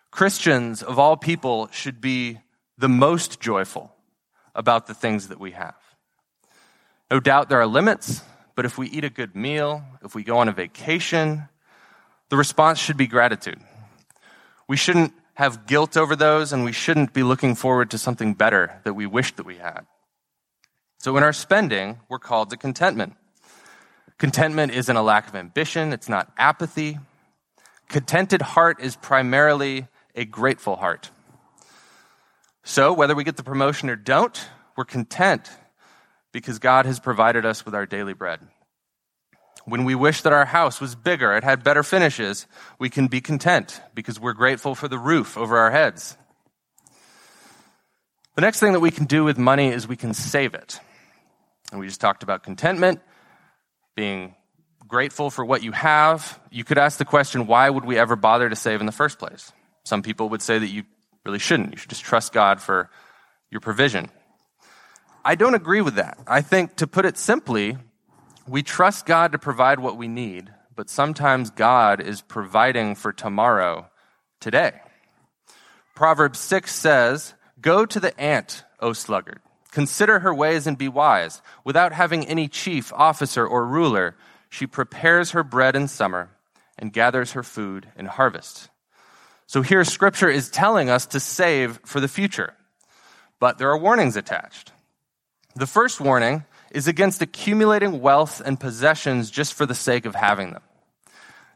Christians 0.09 0.81
of 0.81 0.97
all 0.97 1.15
people 1.15 1.69
should 1.71 2.01
be 2.01 2.39
the 2.79 2.89
most 2.89 3.41
joyful 3.41 3.93
about 4.55 4.87
the 4.87 4.93
things 4.93 5.27
that 5.27 5.39
we 5.39 5.51
have. 5.51 5.75
No 7.11 7.19
doubt 7.19 7.49
there 7.49 7.59
are 7.59 7.67
limits, 7.67 8.21
but 8.55 8.65
if 8.65 8.77
we 8.77 8.87
eat 8.87 9.03
a 9.03 9.09
good 9.09 9.35
meal, 9.35 9.83
if 10.03 10.15
we 10.15 10.23
go 10.23 10.37
on 10.37 10.47
a 10.47 10.53
vacation, 10.53 11.49
the 12.29 12.37
response 12.37 12.79
should 12.79 12.97
be 12.97 13.07
gratitude. 13.07 13.59
We 14.67 14.77
shouldn't 14.77 15.13
have 15.33 15.67
guilt 15.67 15.97
over 15.97 16.15
those, 16.15 16.53
and 16.53 16.63
we 16.63 16.71
shouldn't 16.71 17.13
be 17.13 17.23
looking 17.23 17.55
forward 17.55 17.91
to 17.91 17.97
something 17.97 18.33
better 18.33 18.79
that 18.85 18.93
we 18.93 19.05
wished 19.05 19.37
that 19.37 19.45
we 19.45 19.57
had. 19.57 19.81
So 20.99 21.15
in 21.17 21.23
our 21.23 21.33
spending, 21.33 21.99
we're 22.09 22.19
called 22.19 22.49
to 22.51 22.57
contentment. 22.57 23.15
Contentment 24.17 24.73
isn't 24.73 24.95
a 24.95 25.01
lack 25.01 25.27
of 25.27 25.35
ambition, 25.35 25.91
it's 25.91 26.09
not 26.09 26.31
apathy. 26.37 26.99
Contented 27.87 28.41
heart 28.41 28.79
is 28.79 28.95
primarily 28.95 29.87
a 30.15 30.25
grateful 30.25 30.75
heart. 30.75 31.09
So, 32.69 32.93
whether 32.93 33.15
we 33.15 33.23
get 33.23 33.35
the 33.35 33.41
promotion 33.41 33.89
or 33.89 33.95
don't, 33.95 34.39
we're 34.77 34.85
content 34.85 35.49
because 36.31 36.59
God 36.59 36.85
has 36.85 36.99
provided 36.99 37.43
us 37.43 37.65
with 37.65 37.73
our 37.73 37.87
daily 37.87 38.13
bread. 38.13 38.41
When 39.65 39.85
we 39.85 39.95
wish 39.95 40.21
that 40.21 40.33
our 40.33 40.45
house 40.45 40.79
was 40.79 40.93
bigger, 40.93 41.35
it 41.35 41.43
had 41.43 41.63
better 41.63 41.81
finishes, 41.81 42.45
we 42.77 42.91
can 42.91 43.07
be 43.07 43.21
content 43.21 43.81
because 43.95 44.19
we're 44.19 44.33
grateful 44.33 44.75
for 44.75 44.87
the 44.87 44.99
roof 44.99 45.35
over 45.35 45.57
our 45.57 45.71
heads. 45.71 46.15
The 48.35 48.41
next 48.41 48.59
thing 48.59 48.73
that 48.73 48.81
we 48.81 48.91
can 48.91 49.05
do 49.05 49.23
with 49.23 49.39
money 49.39 49.69
is 49.69 49.87
we 49.87 49.97
can 49.97 50.13
save 50.13 50.53
it. 50.53 50.79
And 51.71 51.79
we 51.79 51.87
just 51.87 51.99
talked 51.99 52.21
about 52.21 52.43
contentment, 52.43 53.01
being 53.95 54.35
grateful 54.87 55.31
for 55.31 55.43
what 55.43 55.63
you 55.63 55.71
have. 55.71 56.39
You 56.51 56.63
could 56.63 56.77
ask 56.77 56.99
the 56.99 57.05
question, 57.05 57.47
why 57.47 57.67
would 57.67 57.83
we 57.83 57.97
ever 57.97 58.15
bother 58.15 58.47
to 58.47 58.55
save 58.55 58.79
in 58.79 58.85
the 58.85 58.91
first 58.91 59.17
place? 59.17 59.51
Some 59.85 60.03
people 60.03 60.29
would 60.29 60.43
say 60.43 60.59
that 60.59 60.67
you 60.67 60.83
really 61.29 61.37
shouldn't. 61.37 61.73
You 61.73 61.77
should 61.77 61.91
just 61.91 62.03
trust 62.03 62.33
God 62.33 62.59
for 62.59 62.89
your 63.51 63.61
provision. 63.61 64.09
I 65.23 65.35
don't 65.35 65.53
agree 65.53 65.81
with 65.81 65.95
that. 65.95 66.17
I 66.25 66.41
think, 66.41 66.77
to 66.77 66.87
put 66.87 67.05
it 67.05 67.19
simply, 67.19 67.77
we 68.47 68.63
trust 68.63 69.05
God 69.05 69.33
to 69.33 69.37
provide 69.37 69.79
what 69.79 69.95
we 69.95 70.07
need, 70.07 70.49
but 70.75 70.89
sometimes 70.89 71.51
God 71.51 72.01
is 72.01 72.21
providing 72.21 72.95
for 72.95 73.13
tomorrow 73.13 73.91
today. 74.39 74.81
Proverbs 75.93 76.39
6 76.39 76.73
says, 76.73 77.35
Go 77.61 77.85
to 77.85 77.99
the 77.99 78.19
ant, 78.19 78.63
O 78.79 78.93
sluggard. 78.93 79.39
Consider 79.69 80.21
her 80.21 80.33
ways 80.33 80.65
and 80.65 80.79
be 80.79 80.87
wise. 80.87 81.43
Without 81.63 81.91
having 81.91 82.25
any 82.25 82.47
chief, 82.47 82.91
officer, 82.93 83.45
or 83.45 83.67
ruler, 83.67 84.15
she 84.49 84.65
prepares 84.65 85.31
her 85.31 85.43
bread 85.43 85.75
in 85.75 85.87
summer 85.87 86.31
and 86.75 86.91
gathers 86.91 87.33
her 87.33 87.43
food 87.43 87.87
in 87.95 88.07
harvest. 88.07 88.69
So 89.49 89.63
here, 89.63 89.83
scripture 89.83 90.29
is 90.29 90.51
telling 90.51 90.91
us 90.91 91.07
to 91.07 91.19
save 91.19 91.79
for 91.83 91.99
the 91.99 92.07
future. 92.07 92.53
But 93.39 93.57
there 93.57 93.71
are 93.71 93.77
warnings 93.79 94.15
attached. 94.15 94.71
The 95.55 95.65
first 95.65 95.99
warning 95.99 96.45
is 96.69 96.87
against 96.87 97.23
accumulating 97.23 97.99
wealth 97.99 98.43
and 98.45 98.59
possessions 98.59 99.31
just 99.31 99.55
for 99.55 99.65
the 99.65 99.73
sake 99.73 100.05
of 100.05 100.13
having 100.13 100.51
them. 100.51 100.61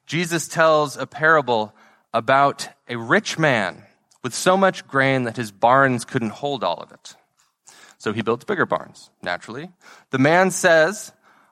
Jesus 0.08 0.48
tells 0.48 0.98
a 0.98 1.06
parable 1.06 1.72
about 2.16 2.68
a 2.90 2.96
rich 2.96 3.38
man 3.38 3.84
with 4.24 4.34
so 4.34 4.58
much 4.58 4.88
grain 4.88 5.26
that 5.26 5.38
his 5.38 5.52
barns 5.52 6.04
couldn't 6.04 6.32
hold 6.32 6.64
all 6.64 6.82
of 6.82 6.92
it. 6.92 7.16
So 8.00 8.12
he 8.12 8.24
built 8.24 8.48
bigger 8.48 8.66
barns, 8.66 9.12
naturally. 9.22 9.70
The 10.10 10.18
man 10.18 10.50
says, 10.50 11.12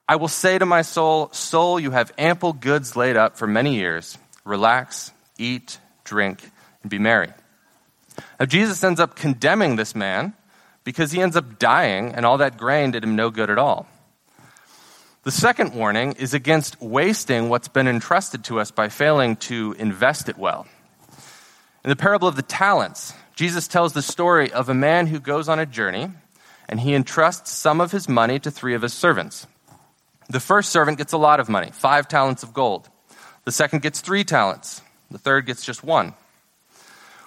I 0.09 0.15
will 0.15 0.27
say 0.27 0.57
to 0.57 0.65
my 0.65 0.81
soul, 0.81 1.29
Soul, 1.33 1.79
you 1.79 1.91
have 1.91 2.11
ample 2.17 2.53
goods 2.53 2.95
laid 2.95 3.15
up 3.15 3.37
for 3.37 3.45
many 3.45 3.75
years. 3.75 4.17
Relax, 4.43 5.11
eat, 5.37 5.77
drink, 6.03 6.49
and 6.81 6.89
be 6.89 6.99
merry. 6.99 7.31
Now, 8.39 8.45
Jesus 8.45 8.83
ends 8.83 8.99
up 8.99 9.15
condemning 9.15 9.75
this 9.75 9.95
man 9.95 10.33
because 10.83 11.11
he 11.11 11.21
ends 11.21 11.35
up 11.35 11.59
dying, 11.59 12.13
and 12.13 12.25
all 12.25 12.37
that 12.37 12.57
grain 12.57 12.91
did 12.91 13.03
him 13.03 13.15
no 13.15 13.29
good 13.29 13.49
at 13.49 13.57
all. 13.57 13.87
The 15.23 15.31
second 15.31 15.75
warning 15.75 16.13
is 16.13 16.33
against 16.33 16.81
wasting 16.81 17.49
what's 17.49 17.67
been 17.67 17.87
entrusted 17.87 18.43
to 18.45 18.59
us 18.59 18.71
by 18.71 18.89
failing 18.89 19.35
to 19.37 19.75
invest 19.77 20.29
it 20.29 20.37
well. 20.37 20.65
In 21.83 21.89
the 21.89 21.95
parable 21.95 22.27
of 22.27 22.35
the 22.35 22.41
talents, 22.41 23.13
Jesus 23.35 23.67
tells 23.67 23.93
the 23.93 24.01
story 24.01 24.51
of 24.51 24.69
a 24.69 24.73
man 24.73 25.07
who 25.07 25.19
goes 25.19 25.47
on 25.47 25.59
a 25.59 25.65
journey 25.65 26.09
and 26.67 26.79
he 26.79 26.95
entrusts 26.95 27.51
some 27.51 27.81
of 27.81 27.91
his 27.91 28.09
money 28.09 28.39
to 28.39 28.49
three 28.49 28.73
of 28.73 28.81
his 28.81 28.93
servants. 28.93 29.45
The 30.29 30.39
first 30.39 30.71
servant 30.71 30.97
gets 30.97 31.13
a 31.13 31.17
lot 31.17 31.39
of 31.39 31.49
money, 31.49 31.69
five 31.71 32.07
talents 32.07 32.43
of 32.43 32.53
gold. 32.53 32.89
The 33.43 33.51
second 33.51 33.81
gets 33.81 34.01
three 34.01 34.23
talents. 34.23 34.81
The 35.11 35.19
third 35.19 35.45
gets 35.45 35.63
just 35.63 35.83
one. 35.83 36.13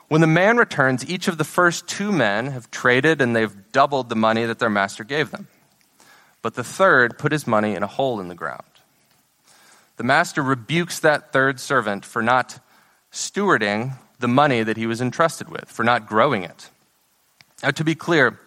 When 0.08 0.20
the 0.20 0.26
man 0.26 0.56
returns, 0.56 1.08
each 1.08 1.28
of 1.28 1.38
the 1.38 1.44
first 1.44 1.86
two 1.86 2.12
men 2.12 2.48
have 2.48 2.70
traded 2.70 3.20
and 3.20 3.34
they've 3.34 3.72
doubled 3.72 4.08
the 4.08 4.16
money 4.16 4.44
that 4.44 4.58
their 4.58 4.70
master 4.70 5.04
gave 5.04 5.30
them. 5.30 5.48
But 6.42 6.54
the 6.54 6.64
third 6.64 7.18
put 7.18 7.32
his 7.32 7.46
money 7.46 7.74
in 7.74 7.82
a 7.82 7.86
hole 7.86 8.20
in 8.20 8.28
the 8.28 8.34
ground. 8.34 8.62
The 9.96 10.04
master 10.04 10.42
rebukes 10.42 11.00
that 11.00 11.32
third 11.32 11.60
servant 11.60 12.04
for 12.04 12.22
not 12.22 12.58
stewarding 13.12 13.96
the 14.18 14.28
money 14.28 14.62
that 14.62 14.76
he 14.76 14.86
was 14.86 15.00
entrusted 15.00 15.48
with, 15.48 15.66
for 15.66 15.84
not 15.84 16.06
growing 16.06 16.42
it. 16.42 16.70
Now, 17.62 17.70
to 17.70 17.84
be 17.84 17.94
clear, 17.94 18.38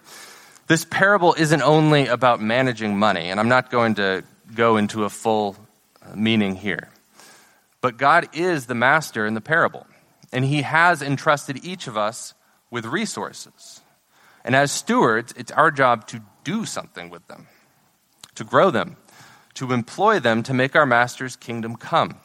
this 0.68 0.86
parable 0.86 1.34
isn't 1.38 1.62
only 1.62 2.08
about 2.08 2.42
managing 2.42 2.98
money, 3.00 3.30
and 3.30 3.40
I'm 3.40 3.48
not 3.50 3.72
going 3.72 3.96
to 3.96 4.24
go 4.54 4.78
into 4.78 5.06
a 5.06 5.10
full 5.10 5.56
meaning 6.14 6.56
here. 6.56 6.90
But 7.88 7.96
God 7.96 8.28
is 8.34 8.66
the 8.66 8.76
master 8.76 9.26
in 9.26 9.34
the 9.34 9.40
parable, 9.40 9.88
and 10.34 10.44
he 10.44 10.64
has 10.64 11.02
entrusted 11.02 11.64
each 11.64 11.88
of 11.88 11.96
us 11.96 12.34
with 12.70 12.86
resources. 12.86 13.80
And 14.44 14.58
as 14.58 14.74
stewards, 14.74 15.34
it's 15.38 15.54
our 15.54 15.72
job 15.72 16.06
to 16.08 16.22
do 16.44 16.66
something 16.66 17.10
with 17.10 17.26
them, 17.30 17.48
to 18.36 18.44
grow 18.44 18.72
them, 18.72 18.98
to 19.54 19.72
employ 19.72 20.20
them 20.20 20.44
to 20.44 20.54
make 20.54 20.76
our 20.76 20.86
master's 20.86 21.38
kingdom 21.38 21.78
come. 21.78 22.20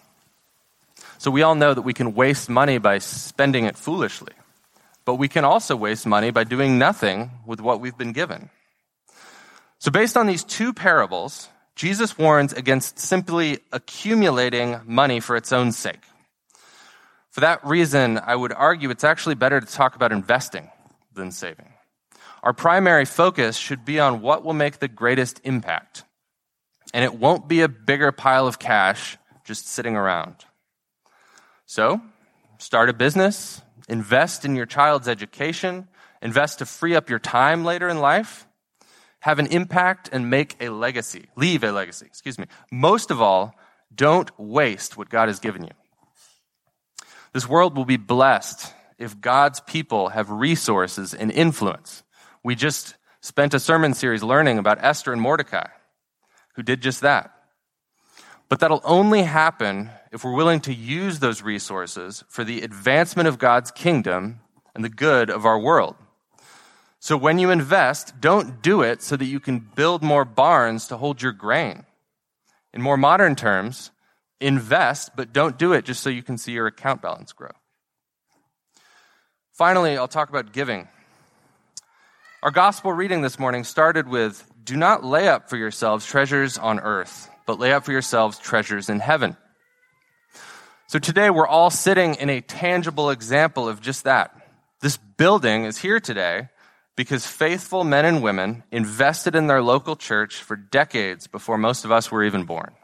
So 1.18 1.30
we 1.30 1.42
all 1.42 1.54
know 1.54 1.72
that 1.72 1.82
we 1.82 1.94
can 1.94 2.12
waste 2.12 2.50
money 2.50 2.78
by 2.78 2.98
spending 2.98 3.64
it 3.66 3.76
foolishly, 3.76 4.34
but 5.04 5.14
we 5.14 5.28
can 5.28 5.44
also 5.44 5.76
waste 5.76 6.08
money 6.08 6.32
by 6.32 6.42
doing 6.42 6.76
nothing 6.76 7.30
with 7.46 7.60
what 7.60 7.80
we've 7.80 7.96
been 7.96 8.10
given. 8.10 8.50
So 9.78 9.92
based 9.92 10.16
on 10.16 10.26
these 10.26 10.42
two 10.42 10.72
parables, 10.72 11.48
Jesus 11.74 12.18
warns 12.18 12.52
against 12.52 12.98
simply 12.98 13.60
accumulating 13.72 14.80
money 14.84 15.20
for 15.20 15.36
its 15.36 15.52
own 15.52 15.72
sake. 15.72 16.00
For 17.30 17.40
that 17.40 17.64
reason, 17.66 18.18
I 18.18 18.36
would 18.36 18.52
argue 18.52 18.90
it's 18.90 19.04
actually 19.04 19.36
better 19.36 19.58
to 19.58 19.66
talk 19.66 19.96
about 19.96 20.12
investing 20.12 20.70
than 21.14 21.30
saving. 21.30 21.72
Our 22.42 22.52
primary 22.52 23.04
focus 23.04 23.56
should 23.56 23.84
be 23.84 24.00
on 24.00 24.20
what 24.20 24.44
will 24.44 24.52
make 24.52 24.78
the 24.78 24.88
greatest 24.88 25.40
impact. 25.44 26.04
And 26.92 27.04
it 27.04 27.14
won't 27.14 27.48
be 27.48 27.62
a 27.62 27.68
bigger 27.68 28.12
pile 28.12 28.46
of 28.46 28.58
cash 28.58 29.16
just 29.44 29.66
sitting 29.66 29.96
around. 29.96 30.36
So, 31.64 32.02
start 32.58 32.90
a 32.90 32.92
business, 32.92 33.62
invest 33.88 34.44
in 34.44 34.56
your 34.56 34.66
child's 34.66 35.08
education, 35.08 35.88
invest 36.20 36.58
to 36.58 36.66
free 36.66 36.94
up 36.94 37.08
your 37.08 37.18
time 37.18 37.64
later 37.64 37.88
in 37.88 38.00
life, 38.00 38.46
have 39.22 39.38
an 39.38 39.46
impact 39.46 40.08
and 40.10 40.28
make 40.28 40.56
a 40.60 40.68
legacy, 40.68 41.26
leave 41.36 41.62
a 41.62 41.70
legacy, 41.70 42.04
excuse 42.06 42.38
me. 42.40 42.46
Most 42.72 43.12
of 43.12 43.22
all, 43.22 43.54
don't 43.94 44.28
waste 44.36 44.96
what 44.96 45.08
God 45.08 45.28
has 45.28 45.38
given 45.38 45.62
you. 45.62 45.70
This 47.32 47.48
world 47.48 47.76
will 47.76 47.84
be 47.84 47.96
blessed 47.96 48.74
if 48.98 49.20
God's 49.20 49.60
people 49.60 50.08
have 50.08 50.28
resources 50.30 51.14
and 51.14 51.30
influence. 51.30 52.02
We 52.42 52.56
just 52.56 52.96
spent 53.20 53.54
a 53.54 53.60
sermon 53.60 53.94
series 53.94 54.24
learning 54.24 54.58
about 54.58 54.82
Esther 54.82 55.12
and 55.12 55.22
Mordecai, 55.22 55.68
who 56.56 56.64
did 56.64 56.82
just 56.82 57.02
that. 57.02 57.32
But 58.48 58.58
that'll 58.58 58.82
only 58.82 59.22
happen 59.22 59.90
if 60.10 60.24
we're 60.24 60.34
willing 60.34 60.60
to 60.62 60.74
use 60.74 61.20
those 61.20 61.42
resources 61.42 62.24
for 62.28 62.42
the 62.42 62.62
advancement 62.62 63.28
of 63.28 63.38
God's 63.38 63.70
kingdom 63.70 64.40
and 64.74 64.84
the 64.84 64.88
good 64.88 65.30
of 65.30 65.46
our 65.46 65.60
world. 65.60 65.94
So 67.02 67.16
when 67.16 67.40
you 67.40 67.50
invest, 67.50 68.20
don't 68.20 68.62
do 68.62 68.82
it 68.82 69.02
so 69.02 69.16
that 69.16 69.24
you 69.24 69.40
can 69.40 69.58
build 69.58 70.04
more 70.04 70.24
barns 70.24 70.86
to 70.86 70.96
hold 70.96 71.20
your 71.20 71.32
grain. 71.32 71.84
In 72.72 72.80
more 72.80 72.96
modern 72.96 73.34
terms, 73.34 73.90
invest, 74.40 75.16
but 75.16 75.32
don't 75.32 75.58
do 75.58 75.72
it 75.72 75.84
just 75.84 76.00
so 76.00 76.10
you 76.10 76.22
can 76.22 76.38
see 76.38 76.52
your 76.52 76.68
account 76.68 77.02
balance 77.02 77.32
grow. 77.32 77.50
Finally, 79.50 79.98
I'll 79.98 80.06
talk 80.06 80.28
about 80.28 80.52
giving. 80.52 80.86
Our 82.40 82.52
gospel 82.52 82.92
reading 82.92 83.20
this 83.20 83.36
morning 83.36 83.64
started 83.64 84.06
with 84.06 84.48
Do 84.62 84.76
not 84.76 85.02
lay 85.02 85.26
up 85.26 85.50
for 85.50 85.56
yourselves 85.56 86.06
treasures 86.06 86.56
on 86.56 86.78
earth, 86.78 87.28
but 87.48 87.58
lay 87.58 87.72
up 87.72 87.84
for 87.84 87.90
yourselves 87.90 88.38
treasures 88.38 88.88
in 88.88 89.00
heaven. 89.00 89.36
So 90.86 91.00
today 91.00 91.30
we're 91.30 91.48
all 91.48 91.70
sitting 91.70 92.14
in 92.14 92.30
a 92.30 92.40
tangible 92.40 93.10
example 93.10 93.68
of 93.68 93.80
just 93.80 94.04
that. 94.04 94.40
This 94.80 94.98
building 94.98 95.64
is 95.64 95.78
here 95.78 95.98
today 95.98 96.48
because 96.96 97.26
faithful 97.26 97.84
men 97.84 98.04
and 98.04 98.22
women 98.22 98.64
invested 98.70 99.34
in 99.34 99.46
their 99.46 99.62
local 99.62 99.96
church 99.96 100.36
for 100.36 100.56
decades 100.56 101.26
before 101.26 101.58
most 101.58 101.84
of 101.84 101.92
us 101.92 102.10
were 102.10 102.24
even 102.24 102.44
born. 102.44 102.74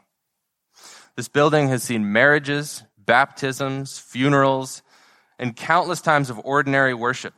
This 1.15 1.27
building 1.27 1.67
has 1.69 1.83
seen 1.83 2.11
marriages, 2.11 2.83
baptisms, 2.97 3.99
funerals, 3.99 4.81
and 5.37 5.55
countless 5.55 6.01
times 6.01 6.29
of 6.29 6.39
ordinary 6.43 6.93
worship. 6.93 7.33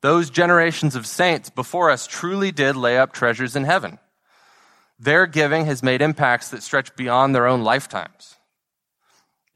Those 0.00 0.30
generations 0.30 0.94
of 0.94 1.06
saints 1.06 1.50
before 1.50 1.90
us 1.90 2.06
truly 2.06 2.52
did 2.52 2.76
lay 2.76 2.98
up 2.98 3.12
treasures 3.12 3.56
in 3.56 3.64
heaven. 3.64 3.98
Their 4.98 5.26
giving 5.26 5.66
has 5.66 5.82
made 5.82 6.00
impacts 6.00 6.50
that 6.50 6.62
stretch 6.62 6.94
beyond 6.96 7.34
their 7.34 7.46
own 7.46 7.62
lifetimes. 7.62 8.36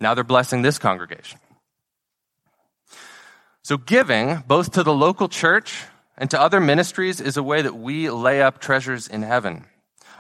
Now 0.01 0.15
they're 0.15 0.25
blessing 0.25 0.63
this 0.63 0.79
congregation. 0.79 1.39
So, 3.63 3.77
giving, 3.77 4.43
both 4.47 4.73
to 4.73 4.83
the 4.83 4.95
local 4.95 5.29
church 5.29 5.85
and 6.17 6.31
to 6.31 6.41
other 6.41 6.61
ministries, 6.61 7.21
is 7.21 7.37
a 7.37 7.43
way 7.43 7.61
that 7.63 7.77
we 7.77 8.09
lay 8.11 8.41
up 8.41 8.61
treasures 8.61 9.07
in 9.07 9.23
heaven. 9.23 9.67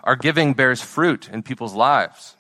Our 0.05 0.17
giving 0.17 0.55
bears 0.55 0.83
fruit 0.83 1.29
in 1.29 1.43
people's 1.43 1.75
lives. 1.75 2.37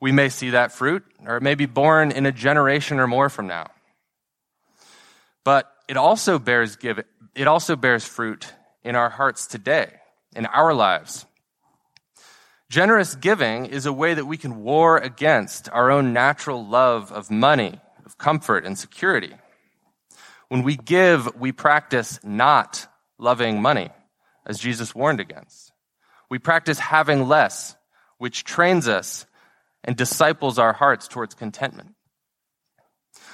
We 0.00 0.12
may 0.12 0.28
see 0.28 0.50
that 0.50 0.72
fruit, 0.72 1.04
or 1.26 1.36
it 1.36 1.42
may 1.42 1.54
be 1.54 1.66
borne 1.66 2.12
in 2.12 2.26
a 2.26 2.32
generation 2.32 3.00
or 3.00 3.06
more 3.06 3.28
from 3.28 3.46
now. 3.46 3.68
But 5.44 5.72
it 5.88 5.96
also 5.96 6.38
bears 6.38 6.76
give, 6.76 7.02
it 7.34 7.46
also 7.46 7.76
bears 7.76 8.04
fruit 8.04 8.52
in 8.84 8.94
our 8.94 9.10
hearts 9.10 9.46
today, 9.46 9.92
in 10.34 10.46
our 10.46 10.74
lives. 10.74 11.26
Generous 12.68 13.14
giving 13.14 13.66
is 13.66 13.86
a 13.86 13.92
way 13.92 14.14
that 14.14 14.26
we 14.26 14.36
can 14.36 14.62
war 14.62 14.98
against 14.98 15.68
our 15.70 15.90
own 15.90 16.12
natural 16.12 16.66
love 16.66 17.12
of 17.12 17.30
money, 17.30 17.80
of 18.04 18.18
comfort 18.18 18.64
and 18.64 18.76
security. 18.76 19.34
When 20.48 20.62
we 20.62 20.76
give, 20.76 21.34
we 21.36 21.52
practice 21.52 22.20
not 22.22 22.86
loving 23.18 23.60
money, 23.60 23.90
as 24.46 24.58
Jesus 24.58 24.94
warned 24.94 25.20
against. 25.20 25.72
We 26.30 26.38
practice 26.38 26.78
having 26.78 27.28
less, 27.28 27.76
which 28.18 28.44
trains 28.44 28.88
us 28.88 29.26
and 29.84 29.96
disciples 29.96 30.58
our 30.58 30.72
hearts 30.72 31.08
towards 31.08 31.34
contentment. 31.34 31.94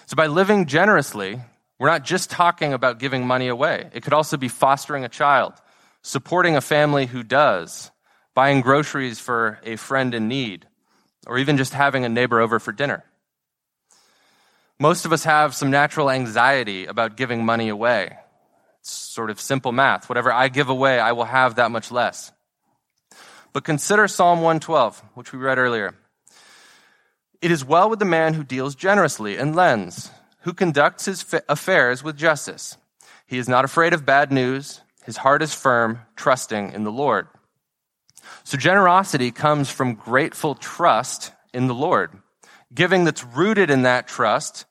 So 0.06 0.16
by 0.16 0.26
living 0.26 0.66
generously, 0.66 1.40
we're 1.78 1.88
not 1.88 2.04
just 2.04 2.30
talking 2.30 2.72
about 2.72 2.98
giving 2.98 3.26
money 3.26 3.48
away. 3.48 3.90
It 3.92 4.02
could 4.02 4.12
also 4.12 4.36
be 4.36 4.48
fostering 4.48 5.04
a 5.04 5.08
child, 5.08 5.54
supporting 6.02 6.56
a 6.56 6.60
family 6.60 7.06
who 7.06 7.22
does, 7.22 7.90
buying 8.34 8.60
groceries 8.60 9.18
for 9.18 9.58
a 9.64 9.76
friend 9.76 10.14
in 10.14 10.28
need, 10.28 10.66
or 11.26 11.38
even 11.38 11.56
just 11.56 11.72
having 11.72 12.04
a 12.04 12.08
neighbor 12.08 12.40
over 12.40 12.58
for 12.58 12.72
dinner. 12.72 13.04
Most 14.82 15.04
of 15.04 15.12
us 15.12 15.22
have 15.22 15.54
some 15.54 15.70
natural 15.70 16.10
anxiety 16.10 16.86
about 16.86 17.16
giving 17.16 17.44
money 17.44 17.68
away. 17.68 18.18
It's 18.80 18.90
sort 18.90 19.30
of 19.30 19.40
simple 19.40 19.70
math. 19.70 20.08
Whatever 20.08 20.32
I 20.32 20.48
give 20.48 20.68
away, 20.68 20.98
I 20.98 21.12
will 21.12 21.22
have 21.22 21.54
that 21.54 21.70
much 21.70 21.92
less. 21.92 22.32
But 23.52 23.62
consider 23.62 24.08
Psalm 24.08 24.38
112, 24.38 25.00
which 25.14 25.32
we 25.32 25.38
read 25.38 25.58
earlier. 25.58 25.94
It 27.40 27.52
is 27.52 27.64
well 27.64 27.88
with 27.88 28.00
the 28.00 28.04
man 28.04 28.34
who 28.34 28.42
deals 28.42 28.74
generously 28.74 29.36
and 29.36 29.54
lends, 29.54 30.10
who 30.40 30.52
conducts 30.52 31.04
his 31.04 31.24
affairs 31.48 32.02
with 32.02 32.16
justice. 32.16 32.76
He 33.24 33.38
is 33.38 33.48
not 33.48 33.64
afraid 33.64 33.92
of 33.92 34.04
bad 34.04 34.32
news. 34.32 34.80
His 35.04 35.18
heart 35.18 35.42
is 35.42 35.54
firm, 35.54 36.00
trusting 36.16 36.72
in 36.72 36.82
the 36.82 36.90
Lord. 36.90 37.28
So 38.42 38.58
generosity 38.58 39.30
comes 39.30 39.70
from 39.70 39.94
grateful 39.94 40.56
trust 40.56 41.30
in 41.54 41.68
the 41.68 41.74
Lord. 41.88 42.10
Giving 42.74 43.04
that's 43.04 43.22
rooted 43.22 43.70
in 43.70 43.82
that 43.82 44.08
trust 44.08 44.66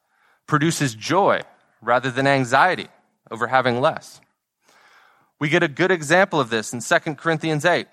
produces 0.52 0.94
joy 0.94 1.40
rather 1.82 2.12
than 2.12 2.28
anxiety 2.28 2.90
over 3.32 3.48
having 3.48 3.80
less. 3.80 4.20
We 5.40 5.48
get 5.48 5.64
a 5.64 5.70
good 5.70 5.92
example 5.92 6.42
of 6.42 6.50
this 6.50 6.74
in 6.74 6.82
2 6.82 7.16
Corinthians 7.16 7.64
8. 7.64 7.88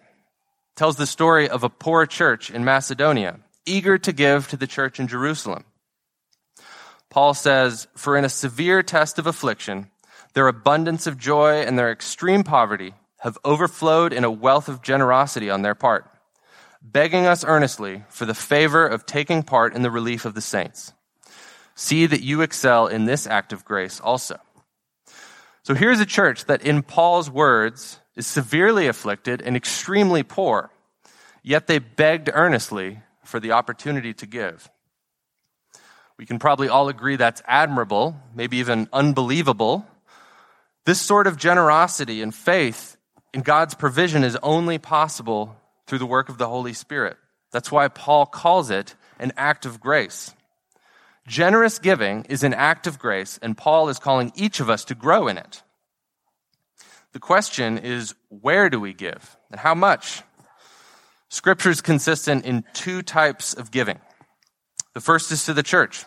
tells 0.74 0.96
the 0.96 1.06
story 1.06 1.48
of 1.48 1.62
a 1.62 1.70
poor 1.70 2.04
church 2.04 2.50
in 2.50 2.64
Macedonia, 2.64 3.38
eager 3.64 3.96
to 3.98 4.12
give 4.12 4.48
to 4.48 4.56
the 4.56 4.66
church 4.66 4.98
in 4.98 5.06
Jerusalem. 5.06 5.66
Paul 7.10 7.32
says, 7.32 7.86
For 7.94 8.16
in 8.16 8.24
a 8.24 8.28
severe 8.28 8.82
test 8.82 9.20
of 9.20 9.28
affliction, 9.28 9.92
their 10.34 10.48
abundance 10.48 11.06
of 11.06 11.16
joy 11.16 11.62
and 11.62 11.78
their 11.78 11.92
extreme 11.92 12.42
poverty 12.42 12.92
have 13.18 13.38
overflowed 13.44 14.12
in 14.12 14.24
a 14.24 14.32
wealth 14.32 14.68
of 14.68 14.82
generosity 14.82 15.48
on 15.48 15.62
their 15.62 15.76
part, 15.76 16.10
begging 16.82 17.24
us 17.24 17.44
earnestly 17.44 18.02
for 18.08 18.26
the 18.26 18.34
favor 18.34 18.84
of 18.84 19.06
taking 19.06 19.44
part 19.44 19.76
in 19.76 19.82
the 19.82 19.92
relief 19.92 20.24
of 20.24 20.34
the 20.34 20.40
saints. 20.40 20.92
See 21.78 22.06
that 22.06 22.22
you 22.22 22.40
excel 22.40 22.88
in 22.88 23.04
this 23.04 23.24
act 23.24 23.52
of 23.52 23.64
grace 23.64 24.00
also. 24.00 24.40
So 25.62 25.74
here's 25.74 26.00
a 26.00 26.06
church 26.06 26.46
that, 26.46 26.62
in 26.62 26.82
Paul's 26.82 27.30
words, 27.30 28.00
is 28.16 28.26
severely 28.26 28.88
afflicted 28.88 29.40
and 29.40 29.56
extremely 29.56 30.24
poor, 30.24 30.70
yet 31.40 31.68
they 31.68 31.78
begged 31.78 32.30
earnestly 32.34 32.98
for 33.22 33.38
the 33.38 33.52
opportunity 33.52 34.12
to 34.14 34.26
give. 34.26 34.68
We 36.18 36.26
can 36.26 36.40
probably 36.40 36.68
all 36.68 36.88
agree 36.88 37.14
that's 37.14 37.42
admirable, 37.46 38.16
maybe 38.34 38.56
even 38.56 38.88
unbelievable. 38.92 39.86
This 40.84 41.00
sort 41.00 41.28
of 41.28 41.36
generosity 41.36 42.22
and 42.22 42.34
faith 42.34 42.96
in 43.32 43.42
God's 43.42 43.74
provision 43.74 44.24
is 44.24 44.36
only 44.42 44.78
possible 44.78 45.54
through 45.86 45.98
the 45.98 46.06
work 46.06 46.28
of 46.28 46.38
the 46.38 46.48
Holy 46.48 46.72
Spirit. 46.72 47.18
That's 47.52 47.70
why 47.70 47.86
Paul 47.86 48.26
calls 48.26 48.68
it 48.68 48.96
an 49.20 49.32
act 49.36 49.64
of 49.64 49.78
grace. 49.78 50.34
Generous 51.28 51.78
giving 51.78 52.24
is 52.24 52.42
an 52.42 52.54
act 52.54 52.86
of 52.86 52.98
grace, 52.98 53.38
and 53.42 53.56
Paul 53.56 53.90
is 53.90 53.98
calling 53.98 54.32
each 54.34 54.60
of 54.60 54.70
us 54.70 54.86
to 54.86 54.94
grow 54.94 55.28
in 55.28 55.36
it. 55.36 55.62
The 57.12 57.20
question 57.20 57.76
is, 57.76 58.14
where 58.30 58.70
do 58.70 58.80
we 58.80 58.94
give 58.94 59.36
and 59.50 59.60
how 59.60 59.74
much? 59.74 60.22
Scripture 61.28 61.68
is 61.68 61.82
consistent 61.82 62.46
in 62.46 62.64
two 62.72 63.02
types 63.02 63.52
of 63.52 63.70
giving. 63.70 63.98
The 64.94 65.02
first 65.02 65.30
is 65.30 65.44
to 65.44 65.54
the 65.54 65.62
church. 65.62 66.06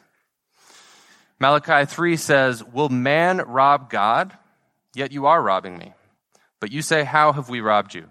Malachi 1.39 1.85
3 1.85 2.17
says, 2.17 2.63
Will 2.63 2.89
man 2.89 3.37
rob 3.37 3.91
God? 3.91 4.35
Yet 4.95 5.11
you 5.11 5.27
are 5.27 5.41
robbing 5.41 5.77
me. 5.77 5.93
But 6.59 6.71
you 6.71 6.81
say, 6.81 7.03
How 7.03 7.31
have 7.33 7.47
we 7.47 7.61
robbed 7.61 7.93
you? 7.93 8.07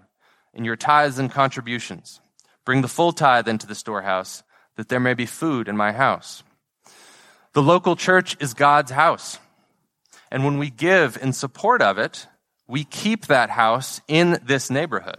In 0.53 0.63
your 0.63 0.77
tithes 0.77 1.19
and 1.19 1.29
contributions. 1.29 2.21
Bring 2.65 2.81
the 2.81 2.87
full 2.87 3.11
tithe 3.11 3.49
into 3.49 3.67
the 3.67 3.75
storehouse, 3.75 4.43
that 4.77 4.87
there 4.87 4.99
may 4.99 5.13
be 5.13 5.25
food 5.25 5.67
in 5.67 5.75
my 5.75 5.91
house. 5.91 6.43
The 7.53 7.61
local 7.61 7.95
church 7.95 8.37
is 8.39 8.53
God's 8.53 8.91
house. 8.91 9.37
And 10.31 10.45
when 10.45 10.57
we 10.57 10.69
give 10.69 11.17
in 11.21 11.33
support 11.33 11.81
of 11.81 11.97
it, 11.97 12.27
we 12.67 12.85
keep 12.85 13.25
that 13.25 13.49
house 13.49 13.99
in 14.07 14.39
this 14.45 14.69
neighborhood. 14.69 15.17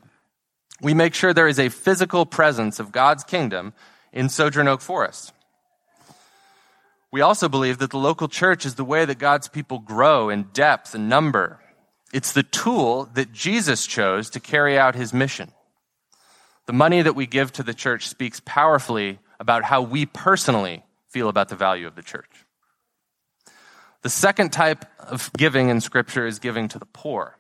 We 0.81 0.95
make 0.95 1.15
sure 1.15 1.35
there 1.35 1.49
is 1.49 1.59
a 1.59 1.69
physical 1.69 2.25
presence 2.25 2.81
of 2.81 2.91
God's 2.91 3.23
kingdom 3.23 3.75
in 4.13 4.31
Sojourn 4.31 4.69
Oak 4.69 4.81
Forest. 4.81 5.33
We 7.11 7.21
also 7.21 7.51
believe 7.51 7.79
that 7.79 7.91
the 7.91 7.99
local 7.99 8.27
church 8.27 8.65
is 8.65 8.77
the 8.77 8.85
way 8.85 9.05
that 9.05 9.19
God's 9.19 9.49
people 9.49 9.79
grow 9.79 10.31
in 10.31 10.45
depth 10.55 10.95
and 10.95 11.11
number. 11.11 11.61
It's 12.15 12.33
the 12.33 12.43
tool 12.43 13.11
that 13.13 13.33
Jesus 13.33 13.87
chose 13.87 14.31
to 14.31 14.41
carry 14.41 14.79
out 14.79 14.95
his 14.95 15.13
mission. 15.13 15.53
The 16.67 16.73
money 16.73 17.03
that 17.03 17.15
we 17.15 17.27
give 17.27 17.53
to 17.53 17.63
the 17.63 17.75
church 17.75 18.09
speaks 18.09 18.41
powerfully 18.45 19.19
about 19.39 19.65
how 19.65 19.83
we 19.83 20.07
personally 20.07 20.85
feel 21.13 21.29
about 21.29 21.51
the 21.51 21.57
value 21.57 21.87
of 21.87 21.95
the 21.95 22.03
church. 22.03 22.47
The 24.01 24.09
second 24.09 24.51
type 24.51 24.87
of 24.99 25.31
giving 25.37 25.69
in 25.69 25.81
scripture 25.81 26.27
is 26.27 26.39
giving 26.39 26.69
to 26.69 26.79
the 26.79 26.87
poor. 26.87 27.37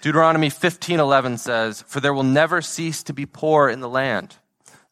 Deuteronomy 0.00 0.48
15:11 0.48 1.36
says, 1.38 1.84
"For 1.86 2.00
there 2.00 2.14
will 2.14 2.22
never 2.22 2.62
cease 2.62 3.02
to 3.04 3.12
be 3.12 3.26
poor 3.26 3.68
in 3.68 3.80
the 3.80 3.88
land. 3.88 4.36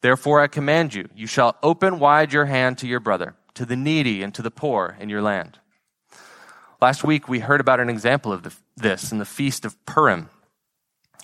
Therefore 0.03 0.41
I 0.41 0.47
command 0.47 0.93
you, 0.95 1.09
you 1.15 1.27
shall 1.27 1.57
open 1.63 1.99
wide 1.99 2.33
your 2.33 2.45
hand 2.45 2.79
to 2.79 2.87
your 2.87 3.01
brother, 3.01 3.35
to 3.55 3.65
the 3.65 3.77
needy 3.77 4.23
and 4.23 4.35
to 4.35 4.43
the 4.43 4.51
poor 4.51 4.97
in 5.01 5.09
your 5.09 5.23
land." 5.23 5.59
Last 6.81 7.03
week 7.03 7.29
we 7.29 7.41
heard 7.41 7.61
about 7.61 7.81
an 7.81 7.89
example 7.89 8.33
of 8.33 8.61
this 8.77 9.11
in 9.11 9.19
the 9.19 9.25
feast 9.25 9.65
of 9.65 9.83
Purim, 9.87 10.29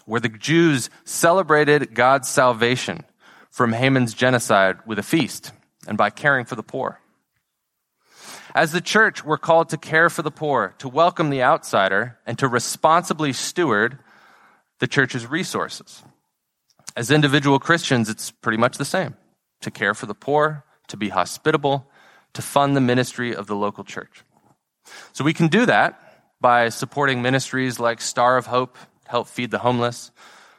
where 0.07 0.21
the 0.21 0.31
Jews 0.31 0.89
celebrated 1.05 1.95
God's 1.95 2.29
salvation 2.29 3.05
from 3.51 3.75
Haman's 3.75 4.15
genocide 4.15 4.79
with 4.87 4.99
a 4.99 5.03
feast 5.03 5.53
and 5.87 5.97
by 5.97 6.11
caring 6.11 6.45
for 6.45 6.55
the 6.55 6.63
poor. 6.63 7.01
As 8.55 8.73
the 8.73 8.81
church, 8.81 9.25
we're 9.25 9.39
called 9.39 9.69
to 9.71 9.77
care 9.77 10.11
for 10.11 10.23
the 10.23 10.31
poor, 10.31 10.75
to 10.79 10.89
welcome 10.89 11.31
the 11.31 11.43
outsider, 11.43 12.19
and 12.27 12.39
to 12.39 12.49
responsibly 12.49 13.33
steward 13.33 13.99
the 14.81 14.87
church's 14.87 15.27
resources. 15.27 16.03
As 16.97 17.11
individual 17.11 17.59
Christians, 17.59 18.09
it's 18.09 18.31
pretty 18.31 18.59
much 18.59 18.77
the 18.77 18.85
same 18.85 19.15
to 19.61 19.71
care 19.71 19.95
for 19.95 20.07
the 20.07 20.15
poor, 20.15 20.65
to 20.89 20.97
be 20.97 21.11
hospitable, 21.11 21.87
to 22.33 22.43
fund 22.43 22.75
the 22.75 22.81
ministry 22.81 23.35
of 23.35 23.47
the 23.47 23.55
local 23.55 23.85
church. 23.85 24.25
So 25.13 25.23
we 25.23 25.35
can 25.35 25.49
do 25.49 25.67
that 25.67 26.01
by 26.41 26.71
supporting 26.71 27.23
ministries 27.23 27.79
like 27.79 28.01
Star 28.01 28.37
of 28.37 28.47
Hope, 28.47 28.77
help 29.07 29.29
feed 29.29 29.51
the 29.51 29.59
homeless, 29.59 30.11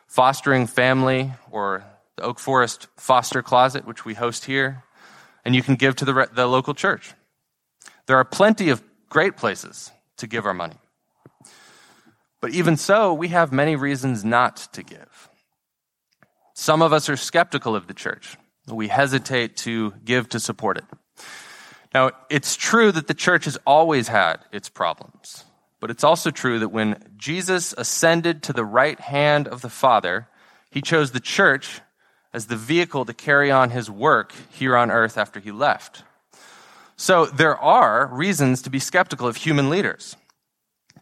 fostering 0.08 0.68
family, 0.68 1.32
or 1.50 1.84
the 2.16 2.24
Oak 2.24 2.40
Forest 2.40 2.88
Foster 2.98 3.42
Closet, 3.42 3.86
which 3.86 4.06
we 4.06 4.14
host 4.14 4.46
here, 4.46 4.84
and 5.44 5.56
you 5.56 5.64
can 5.64 5.76
give 5.76 5.96
to 5.98 6.06
the, 6.06 6.30
the 6.34 6.48
local 6.48 6.74
church. 6.74 7.14
There 8.08 8.18
are 8.18 8.26
plenty 8.26 8.70
of 8.70 8.84
great 9.10 9.38
places 9.38 9.92
to 10.18 10.28
give 10.28 10.46
our 10.46 10.54
money. 10.54 10.78
But 12.42 12.52
even 12.52 12.76
so, 12.78 13.14
we 13.14 13.28
have 13.30 13.52
many 13.52 13.76
reasons 13.76 14.26
not 14.26 14.58
to 14.74 14.84
give. 14.84 15.30
Some 16.54 16.82
of 16.82 16.94
us 16.94 17.10
are 17.10 17.18
skeptical 17.18 17.76
of 17.76 17.88
the 17.88 17.94
church. 17.94 18.38
We 18.68 18.88
hesitate 18.88 19.58
to 19.58 19.94
give 20.04 20.30
to 20.30 20.40
support 20.40 20.78
it. 20.78 20.86
Now, 21.94 22.12
it's 22.30 22.56
true 22.56 22.92
that 22.92 23.08
the 23.08 23.14
church 23.14 23.46
has 23.46 23.58
always 23.66 24.08
had 24.08 24.38
its 24.52 24.70
problems, 24.70 25.44
but 25.80 25.92
it's 25.92 26.04
also 26.04 26.32
true 26.32 26.60
that 26.60 26.70
when 26.70 27.04
Jesus 27.18 27.74
ascended 27.78 28.44
to 28.44 28.54
the 28.54 28.66
right 28.66 29.00
hand 29.00 29.48
of 29.48 29.62
the 29.62 29.70
Father, 29.70 30.28
he 30.70 30.82
chose 30.82 31.12
the 31.12 31.20
church 31.20 31.82
as 32.34 32.48
the 32.48 32.56
vehicle 32.56 33.06
to 33.06 33.14
carry 33.14 33.52
on 33.52 33.70
his 33.70 33.90
work 33.90 34.34
here 34.52 34.76
on 34.76 34.92
earth 34.92 35.18
after 35.18 35.40
he 35.40 35.52
left. 35.52 36.04
So 36.96 37.26
there 37.26 37.58
are 37.58 38.08
reasons 38.08 38.62
to 38.64 38.70
be 38.70 38.80
skeptical 38.80 39.28
of 39.28 39.36
human 39.36 39.70
leaders, 39.70 40.16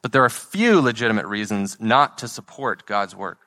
but 0.02 0.12
there 0.12 0.24
are 0.24 0.30
few 0.30 0.82
legitimate 0.82 1.26
reasons 1.26 1.78
not 1.80 2.20
to 2.20 2.28
support 2.28 2.86
God's 2.86 3.16
work. 3.16 3.40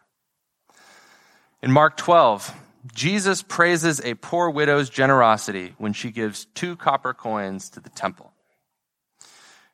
In 1.62 1.72
Mark 1.72 1.96
12, 1.96 2.54
Jesus 2.94 3.42
praises 3.42 4.00
a 4.00 4.14
poor 4.14 4.50
widow's 4.50 4.90
generosity 4.90 5.74
when 5.78 5.92
she 5.92 6.10
gives 6.10 6.46
two 6.46 6.76
copper 6.76 7.14
coins 7.14 7.70
to 7.70 7.80
the 7.80 7.90
temple. 7.90 8.32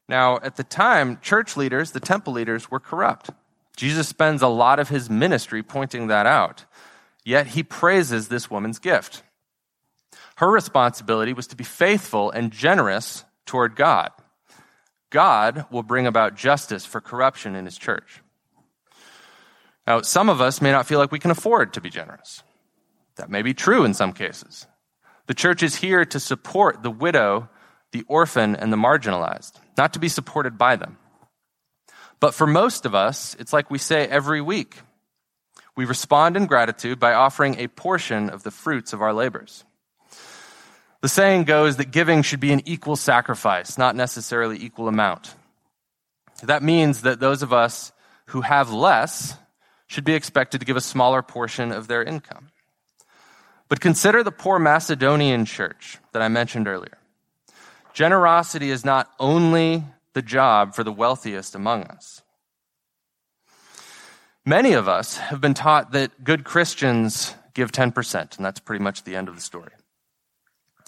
Now, 0.09 0.37
at 0.37 0.57
the 0.57 0.64
time, 0.64 1.18
church 1.21 1.57
leaders, 1.57 1.92
the 1.92 2.01
temple 2.01 2.33
leaders, 2.33 2.71
were 2.71 2.81
corrupt. 2.81 3.31
Jesus 3.77 4.09
spends 4.09 4.42
a 4.42 4.49
lot 4.49 4.79
of 4.79 4.88
his 4.88 5.09
ministry 5.11 5.62
pointing 5.62 6.09
that 6.09 6.27
out. 6.27 6.64
Yet 7.28 7.48
he 7.48 7.62
praises 7.62 8.28
this 8.28 8.50
woman's 8.50 8.78
gift. 8.78 9.22
Her 10.36 10.50
responsibility 10.50 11.34
was 11.34 11.48
to 11.48 11.56
be 11.56 11.62
faithful 11.62 12.30
and 12.30 12.50
generous 12.50 13.22
toward 13.44 13.76
God. 13.76 14.12
God 15.10 15.66
will 15.70 15.82
bring 15.82 16.06
about 16.06 16.36
justice 16.36 16.86
for 16.86 17.02
corruption 17.02 17.54
in 17.54 17.66
his 17.66 17.76
church. 17.76 18.22
Now, 19.86 20.00
some 20.00 20.30
of 20.30 20.40
us 20.40 20.62
may 20.62 20.72
not 20.72 20.86
feel 20.86 20.98
like 20.98 21.12
we 21.12 21.18
can 21.18 21.30
afford 21.30 21.74
to 21.74 21.82
be 21.82 21.90
generous. 21.90 22.42
That 23.16 23.28
may 23.28 23.42
be 23.42 23.52
true 23.52 23.84
in 23.84 23.92
some 23.92 24.14
cases. 24.14 24.66
The 25.26 25.34
church 25.34 25.62
is 25.62 25.76
here 25.76 26.06
to 26.06 26.18
support 26.18 26.82
the 26.82 26.90
widow, 26.90 27.50
the 27.92 28.04
orphan, 28.08 28.56
and 28.56 28.72
the 28.72 28.78
marginalized, 28.78 29.52
not 29.76 29.92
to 29.92 29.98
be 29.98 30.08
supported 30.08 30.56
by 30.56 30.76
them. 30.76 30.96
But 32.20 32.32
for 32.32 32.46
most 32.46 32.86
of 32.86 32.94
us, 32.94 33.36
it's 33.38 33.52
like 33.52 33.70
we 33.70 33.76
say 33.76 34.06
every 34.06 34.40
week 34.40 34.78
we 35.78 35.84
respond 35.84 36.36
in 36.36 36.46
gratitude 36.46 36.98
by 36.98 37.14
offering 37.14 37.56
a 37.56 37.68
portion 37.68 38.30
of 38.30 38.42
the 38.42 38.50
fruits 38.50 38.92
of 38.92 39.00
our 39.00 39.12
labors. 39.12 39.62
The 41.02 41.08
saying 41.08 41.44
goes 41.44 41.76
that 41.76 41.92
giving 41.92 42.22
should 42.22 42.40
be 42.40 42.52
an 42.52 42.62
equal 42.64 42.96
sacrifice, 42.96 43.78
not 43.78 43.94
necessarily 43.94 44.60
equal 44.60 44.88
amount. 44.88 45.36
That 46.42 46.64
means 46.64 47.02
that 47.02 47.20
those 47.20 47.44
of 47.44 47.52
us 47.52 47.92
who 48.26 48.40
have 48.40 48.72
less 48.72 49.36
should 49.86 50.02
be 50.02 50.14
expected 50.14 50.58
to 50.58 50.66
give 50.66 50.76
a 50.76 50.80
smaller 50.80 51.22
portion 51.22 51.70
of 51.70 51.86
their 51.86 52.02
income. 52.02 52.48
But 53.68 53.78
consider 53.78 54.24
the 54.24 54.32
poor 54.32 54.58
Macedonian 54.58 55.44
church 55.44 55.98
that 56.10 56.22
I 56.22 56.26
mentioned 56.26 56.66
earlier. 56.66 56.98
Generosity 57.94 58.72
is 58.72 58.84
not 58.84 59.12
only 59.20 59.84
the 60.12 60.22
job 60.22 60.74
for 60.74 60.82
the 60.82 60.90
wealthiest 60.90 61.54
among 61.54 61.84
us. 61.84 62.22
Many 64.46 64.72
of 64.72 64.88
us 64.88 65.16
have 65.16 65.40
been 65.40 65.55
taught 65.55 65.92
that 65.92 66.24
good 66.24 66.44
Christians 66.44 67.35
give 67.55 67.72
10%, 67.72 68.37
and 68.37 68.44
that's 68.44 68.61
pretty 68.61 68.83
much 68.83 69.05
the 69.05 69.16
end 69.16 69.29
of 69.29 69.35
the 69.35 69.40
story. 69.40 69.72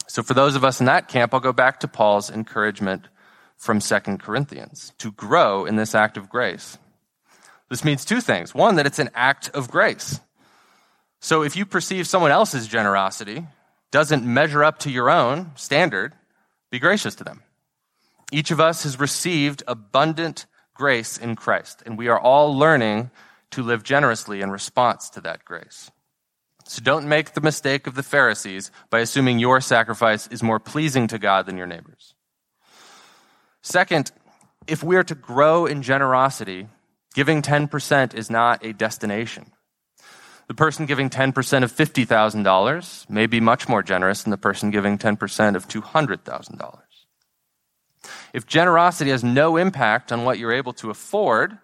So 0.07 0.23
for 0.23 0.35
those 0.35 0.57
of 0.57 0.65
us 0.65 0.81
in 0.81 0.87
that 0.87 1.09
camp, 1.09 1.35
I'll 1.35 1.41
go 1.41 1.53
back 1.53 1.81
to 1.81 1.89
Paul's 1.89 2.31
encouragement 2.31 3.09
from 3.57 3.81
2 3.81 3.99
Corinthians 4.19 4.93
to 4.99 5.13
grow 5.13 5.67
in 5.67 5.77
this 5.77 5.95
act 5.95 6.17
of 6.17 6.29
grace. 6.29 6.79
This 7.69 7.85
means 7.85 8.05
two 8.05 8.21
things. 8.21 8.55
One, 8.55 8.77
that 8.77 8.87
it's 8.87 8.99
an 8.99 9.11
act 9.15 9.51
of 9.51 9.71
grace. 9.71 10.19
So 11.21 11.43
if 11.43 11.57
you 11.57 11.67
perceive 11.67 12.07
someone 12.07 12.31
else's 12.31 12.67
generosity 12.67 13.47
doesn't 13.91 14.25
measure 14.25 14.65
up 14.65 14.79
to 14.81 14.91
your 14.91 15.11
own 15.11 15.53
standard, 15.55 16.15
be 16.71 16.79
gracious 16.79 17.15
to 17.17 17.25
them. 17.25 17.43
Each 18.33 18.51
of 18.51 18.61
us 18.61 18.85
has 18.85 18.99
received 18.99 19.63
abundant 19.67 20.47
grace 20.75 21.19
in 21.19 21.37
Christ, 21.37 21.83
and 21.85 21.99
we 21.99 22.09
are 22.09 22.19
all 22.19 22.57
learning 22.57 23.11
to 23.51 23.63
live 23.63 23.83
generously 23.83 24.41
in 24.41 24.51
response 24.51 25.11
to 25.11 25.21
that 25.23 25.45
grace. 25.45 25.91
So 26.65 26.83
don't 26.83 27.09
make 27.09 27.35
the 27.35 27.41
mistake 27.41 27.87
of 27.87 27.95
the 27.95 28.03
Pharisees 28.03 28.71
by 28.91 29.01
assuming 29.01 29.39
your 29.39 29.61
sacrifice 29.61 30.27
is 30.29 30.43
more 30.43 30.61
pleasing 30.61 31.09
to 31.09 31.19
God 31.19 31.47
than 31.47 31.57
your 31.57 31.67
neighbor's. 31.67 32.15
Second, 33.63 34.13
if 34.67 34.83
we 34.83 34.97
are 34.97 35.03
to 35.05 35.15
grow 35.15 35.67
in 35.67 35.83
generosity, 35.83 36.69
giving 37.15 37.43
10% 37.43 38.15
is 38.15 38.31
not 38.31 38.65
a 38.65 38.73
destination. 38.73 39.53
The 40.47 40.55
person 40.55 40.87
giving 40.87 41.11
10% 41.11 41.63
of 41.63 41.73
$50,000 41.73 43.11
may 43.11 43.27
be 43.27 43.41
much 43.41 43.69
more 43.69 43.83
generous 43.83 44.23
than 44.23 44.31
the 44.31 44.37
person 44.37 44.71
giving 44.71 44.99
10% 44.99 45.55
of 45.57 45.69
$200,000. 45.69 46.79
If 48.33 48.47
generosity 48.47 49.11
has 49.11 49.25
no 49.25 49.57
impact 49.57 50.13
on 50.13 50.25
what 50.25 50.39
you're 50.39 50.53
able 50.53 50.73
to 50.75 50.91
afford, 50.91 51.59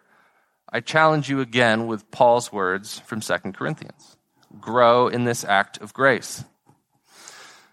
I 0.72 0.80
challenge 0.80 1.28
you 1.28 1.40
again 1.40 1.86
with 1.86 2.10
Paul's 2.10 2.52
words 2.52 2.98
from 3.00 3.20
2 3.20 3.34
Corinthians 3.52 4.16
grow 4.60 5.08
in 5.08 5.24
this 5.24 5.44
act 5.44 5.78
of 5.80 5.92
grace. 5.92 6.44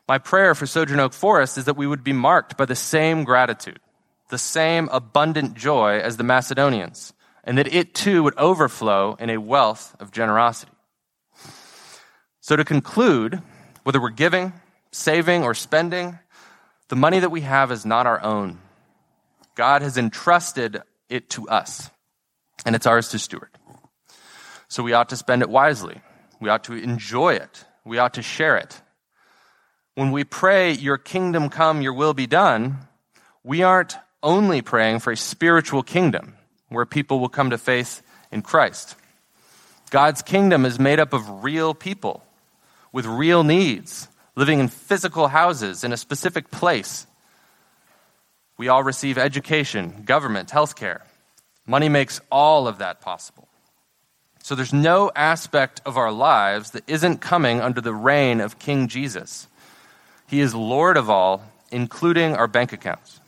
My 0.08 0.17
prayer 0.17 0.53
for 0.53 0.65
Sojourn 0.65 0.99
Oak 0.99 1.13
Forest 1.13 1.58
is 1.58 1.65
that 1.65 1.77
we 1.77 1.88
would 1.88 2.03
be 2.03 2.13
marked 2.13 2.58
by 2.58 2.65
the 2.65 2.75
same 2.75 3.23
gratitude, 3.23 3.79
the 4.29 4.38
same 4.38 4.89
abundant 4.91 5.56
joy 5.56 5.99
as 5.99 6.17
the 6.17 6.23
Macedonians, 6.23 7.13
and 7.43 7.58
that 7.58 7.73
it 7.73 7.93
too 7.93 8.23
would 8.23 8.38
overflow 8.38 9.15
in 9.19 9.29
a 9.29 9.39
wealth 9.39 9.95
of 9.99 10.12
generosity. 10.12 10.71
So, 12.41 12.58
to 12.58 12.65
conclude, 12.65 13.41
whether 13.84 14.01
we're 14.01 14.10
giving, 14.10 14.53
saving, 14.91 15.43
or 15.43 15.53
spending, 15.53 16.19
the 16.89 16.95
money 16.97 17.19
that 17.19 17.32
we 17.32 17.41
have 17.41 17.71
is 17.71 17.86
not 17.86 18.06
our 18.06 18.21
own. 18.21 18.60
God 19.56 19.82
has 19.82 19.97
entrusted 19.97 20.82
it 21.10 21.29
to 21.32 21.47
us, 21.47 21.89
and 22.65 22.76
it's 22.76 22.88
ours 22.88 23.10
to 23.10 23.19
steward. 23.19 23.49
So, 24.67 24.84
we 24.84 24.93
ought 24.93 25.10
to 25.10 25.17
spend 25.17 25.41
it 25.41 25.49
wisely 25.49 26.02
we 26.43 26.49
ought 26.49 26.65
to 26.65 26.73
enjoy 26.73 27.36
it. 27.36 27.63
We 27.86 27.99
ought 27.99 28.15
to 28.15 28.21
share 28.21 28.58
it. 28.58 28.82
When 29.95 30.12
we 30.12 30.26
pray, 30.26 30.73
Your 30.73 30.97
kingdom 30.97 31.49
come, 31.49 31.82
Your 31.82 31.93
will 31.93 32.13
be 32.13 32.28
done, 32.28 32.80
we 33.45 33.63
aren't 33.63 33.95
only 34.21 34.62
praying 34.62 34.99
for 34.99 35.12
a 35.12 35.17
spiritual 35.17 35.84
kingdom 35.84 36.34
where 36.67 36.86
people 36.86 37.21
will 37.21 37.30
come 37.30 37.52
to 37.52 37.58
faith 37.58 38.02
in 38.30 38.41
Christ. 38.41 38.97
God's 39.89 40.21
kingdom 40.21 40.65
is 40.65 40.80
made 40.80 40.99
up 40.99 41.13
of 41.13 41.45
real 41.45 41.73
people 41.73 42.26
with 42.91 43.06
real 43.06 43.45
needs, 43.45 44.10
living 44.36 44.60
in 44.60 44.67
physical 44.67 45.30
houses 45.30 45.86
in 45.86 45.93
a 45.93 45.97
specific 45.97 46.52
place. 46.52 47.08
We 48.58 48.67
all 48.67 48.84
receive 48.84 49.17
education, 49.17 50.04
government, 50.04 50.49
healthcare. 50.49 51.04
Money 51.65 51.89
makes 51.89 52.19
all 52.32 52.67
of 52.67 52.80
that 52.80 53.02
possible. 53.02 53.47
So 54.43 54.56
there's 54.56 54.73
no 54.73 55.10
aspect 55.15 55.82
of 55.86 55.97
our 55.97 56.12
lives 56.12 56.71
that 56.71 56.84
isn't 56.88 57.21
coming 57.21 57.62
under 57.62 57.80
the 57.80 57.93
reign 57.93 58.41
of 58.41 58.60
King 58.60 58.89
Jesus. 58.89 59.47
He 60.28 60.41
is 60.41 60.54
Lord 60.54 60.97
of 60.97 61.10
all, 61.10 61.43
including 61.71 62.36
our 62.36 62.47
bank 62.47 62.73
accounts. 62.73 63.21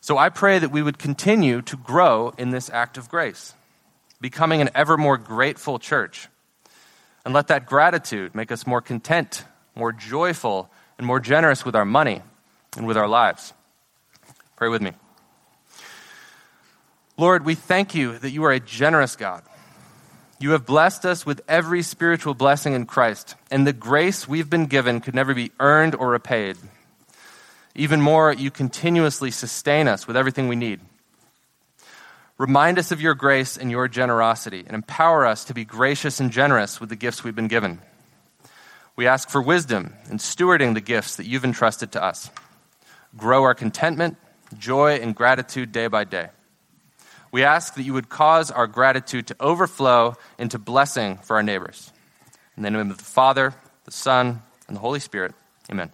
So 0.00 0.18
I 0.18 0.28
pray 0.28 0.58
that 0.58 0.70
we 0.70 0.82
would 0.82 0.98
continue 0.98 1.62
to 1.62 1.76
grow 1.76 2.34
in 2.36 2.50
this 2.50 2.68
act 2.70 2.98
of 2.98 3.08
grace, 3.08 3.54
becoming 4.20 4.60
an 4.60 4.70
ever 4.74 4.96
more 4.96 5.16
grateful 5.16 5.78
church. 5.78 6.28
And 7.24 7.34
let 7.34 7.48
that 7.48 7.66
gratitude 7.66 8.34
make 8.34 8.52
us 8.52 8.66
more 8.66 8.80
content, 8.80 9.44
more 9.74 9.92
joyful, 9.92 10.70
and 10.98 11.06
more 11.06 11.20
generous 11.20 11.64
with 11.64 11.74
our 11.74 11.84
money 11.84 12.22
and 12.76 12.86
with 12.86 12.96
our 12.96 13.08
lives. 13.08 13.54
Pray 14.56 14.68
with 14.68 14.82
me. 14.82 14.92
Lord, 17.18 17.44
we 17.44 17.56
thank 17.56 17.96
you 17.96 18.16
that 18.16 18.30
you 18.30 18.44
are 18.44 18.52
a 18.52 18.60
generous 18.60 19.16
God. 19.16 19.42
You 20.38 20.52
have 20.52 20.64
blessed 20.64 21.04
us 21.04 21.26
with 21.26 21.40
every 21.48 21.82
spiritual 21.82 22.32
blessing 22.32 22.74
in 22.74 22.86
Christ, 22.86 23.34
and 23.50 23.66
the 23.66 23.72
grace 23.72 24.28
we've 24.28 24.48
been 24.48 24.66
given 24.66 25.00
could 25.00 25.16
never 25.16 25.34
be 25.34 25.50
earned 25.58 25.96
or 25.96 26.10
repaid. 26.10 26.56
Even 27.74 28.00
more, 28.00 28.32
you 28.32 28.52
continuously 28.52 29.32
sustain 29.32 29.88
us 29.88 30.06
with 30.06 30.16
everything 30.16 30.46
we 30.46 30.54
need. 30.54 30.78
Remind 32.38 32.78
us 32.78 32.92
of 32.92 33.00
your 33.00 33.14
grace 33.14 33.56
and 33.56 33.68
your 33.68 33.88
generosity, 33.88 34.62
and 34.64 34.76
empower 34.76 35.26
us 35.26 35.44
to 35.46 35.54
be 35.54 35.64
gracious 35.64 36.20
and 36.20 36.30
generous 36.30 36.80
with 36.80 36.88
the 36.88 36.94
gifts 36.94 37.24
we've 37.24 37.34
been 37.34 37.48
given. 37.48 37.80
We 38.94 39.08
ask 39.08 39.28
for 39.28 39.42
wisdom 39.42 39.94
in 40.08 40.18
stewarding 40.18 40.74
the 40.74 40.80
gifts 40.80 41.16
that 41.16 41.26
you've 41.26 41.44
entrusted 41.44 41.90
to 41.92 42.02
us. 42.02 42.30
Grow 43.16 43.42
our 43.42 43.54
contentment, 43.54 44.18
joy, 44.56 45.00
and 45.02 45.16
gratitude 45.16 45.72
day 45.72 45.88
by 45.88 46.04
day. 46.04 46.28
We 47.30 47.44
ask 47.44 47.74
that 47.74 47.82
you 47.82 47.92
would 47.92 48.08
cause 48.08 48.50
our 48.50 48.66
gratitude 48.66 49.26
to 49.28 49.36
overflow 49.40 50.16
into 50.38 50.58
blessing 50.58 51.18
for 51.18 51.36
our 51.36 51.42
neighbors. 51.42 51.92
In 52.56 52.62
the 52.62 52.70
name 52.70 52.90
of 52.90 52.98
the 52.98 53.04
Father, 53.04 53.54
the 53.84 53.90
Son, 53.90 54.42
and 54.66 54.76
the 54.76 54.80
Holy 54.80 55.00
Spirit, 55.00 55.34
amen. 55.70 55.92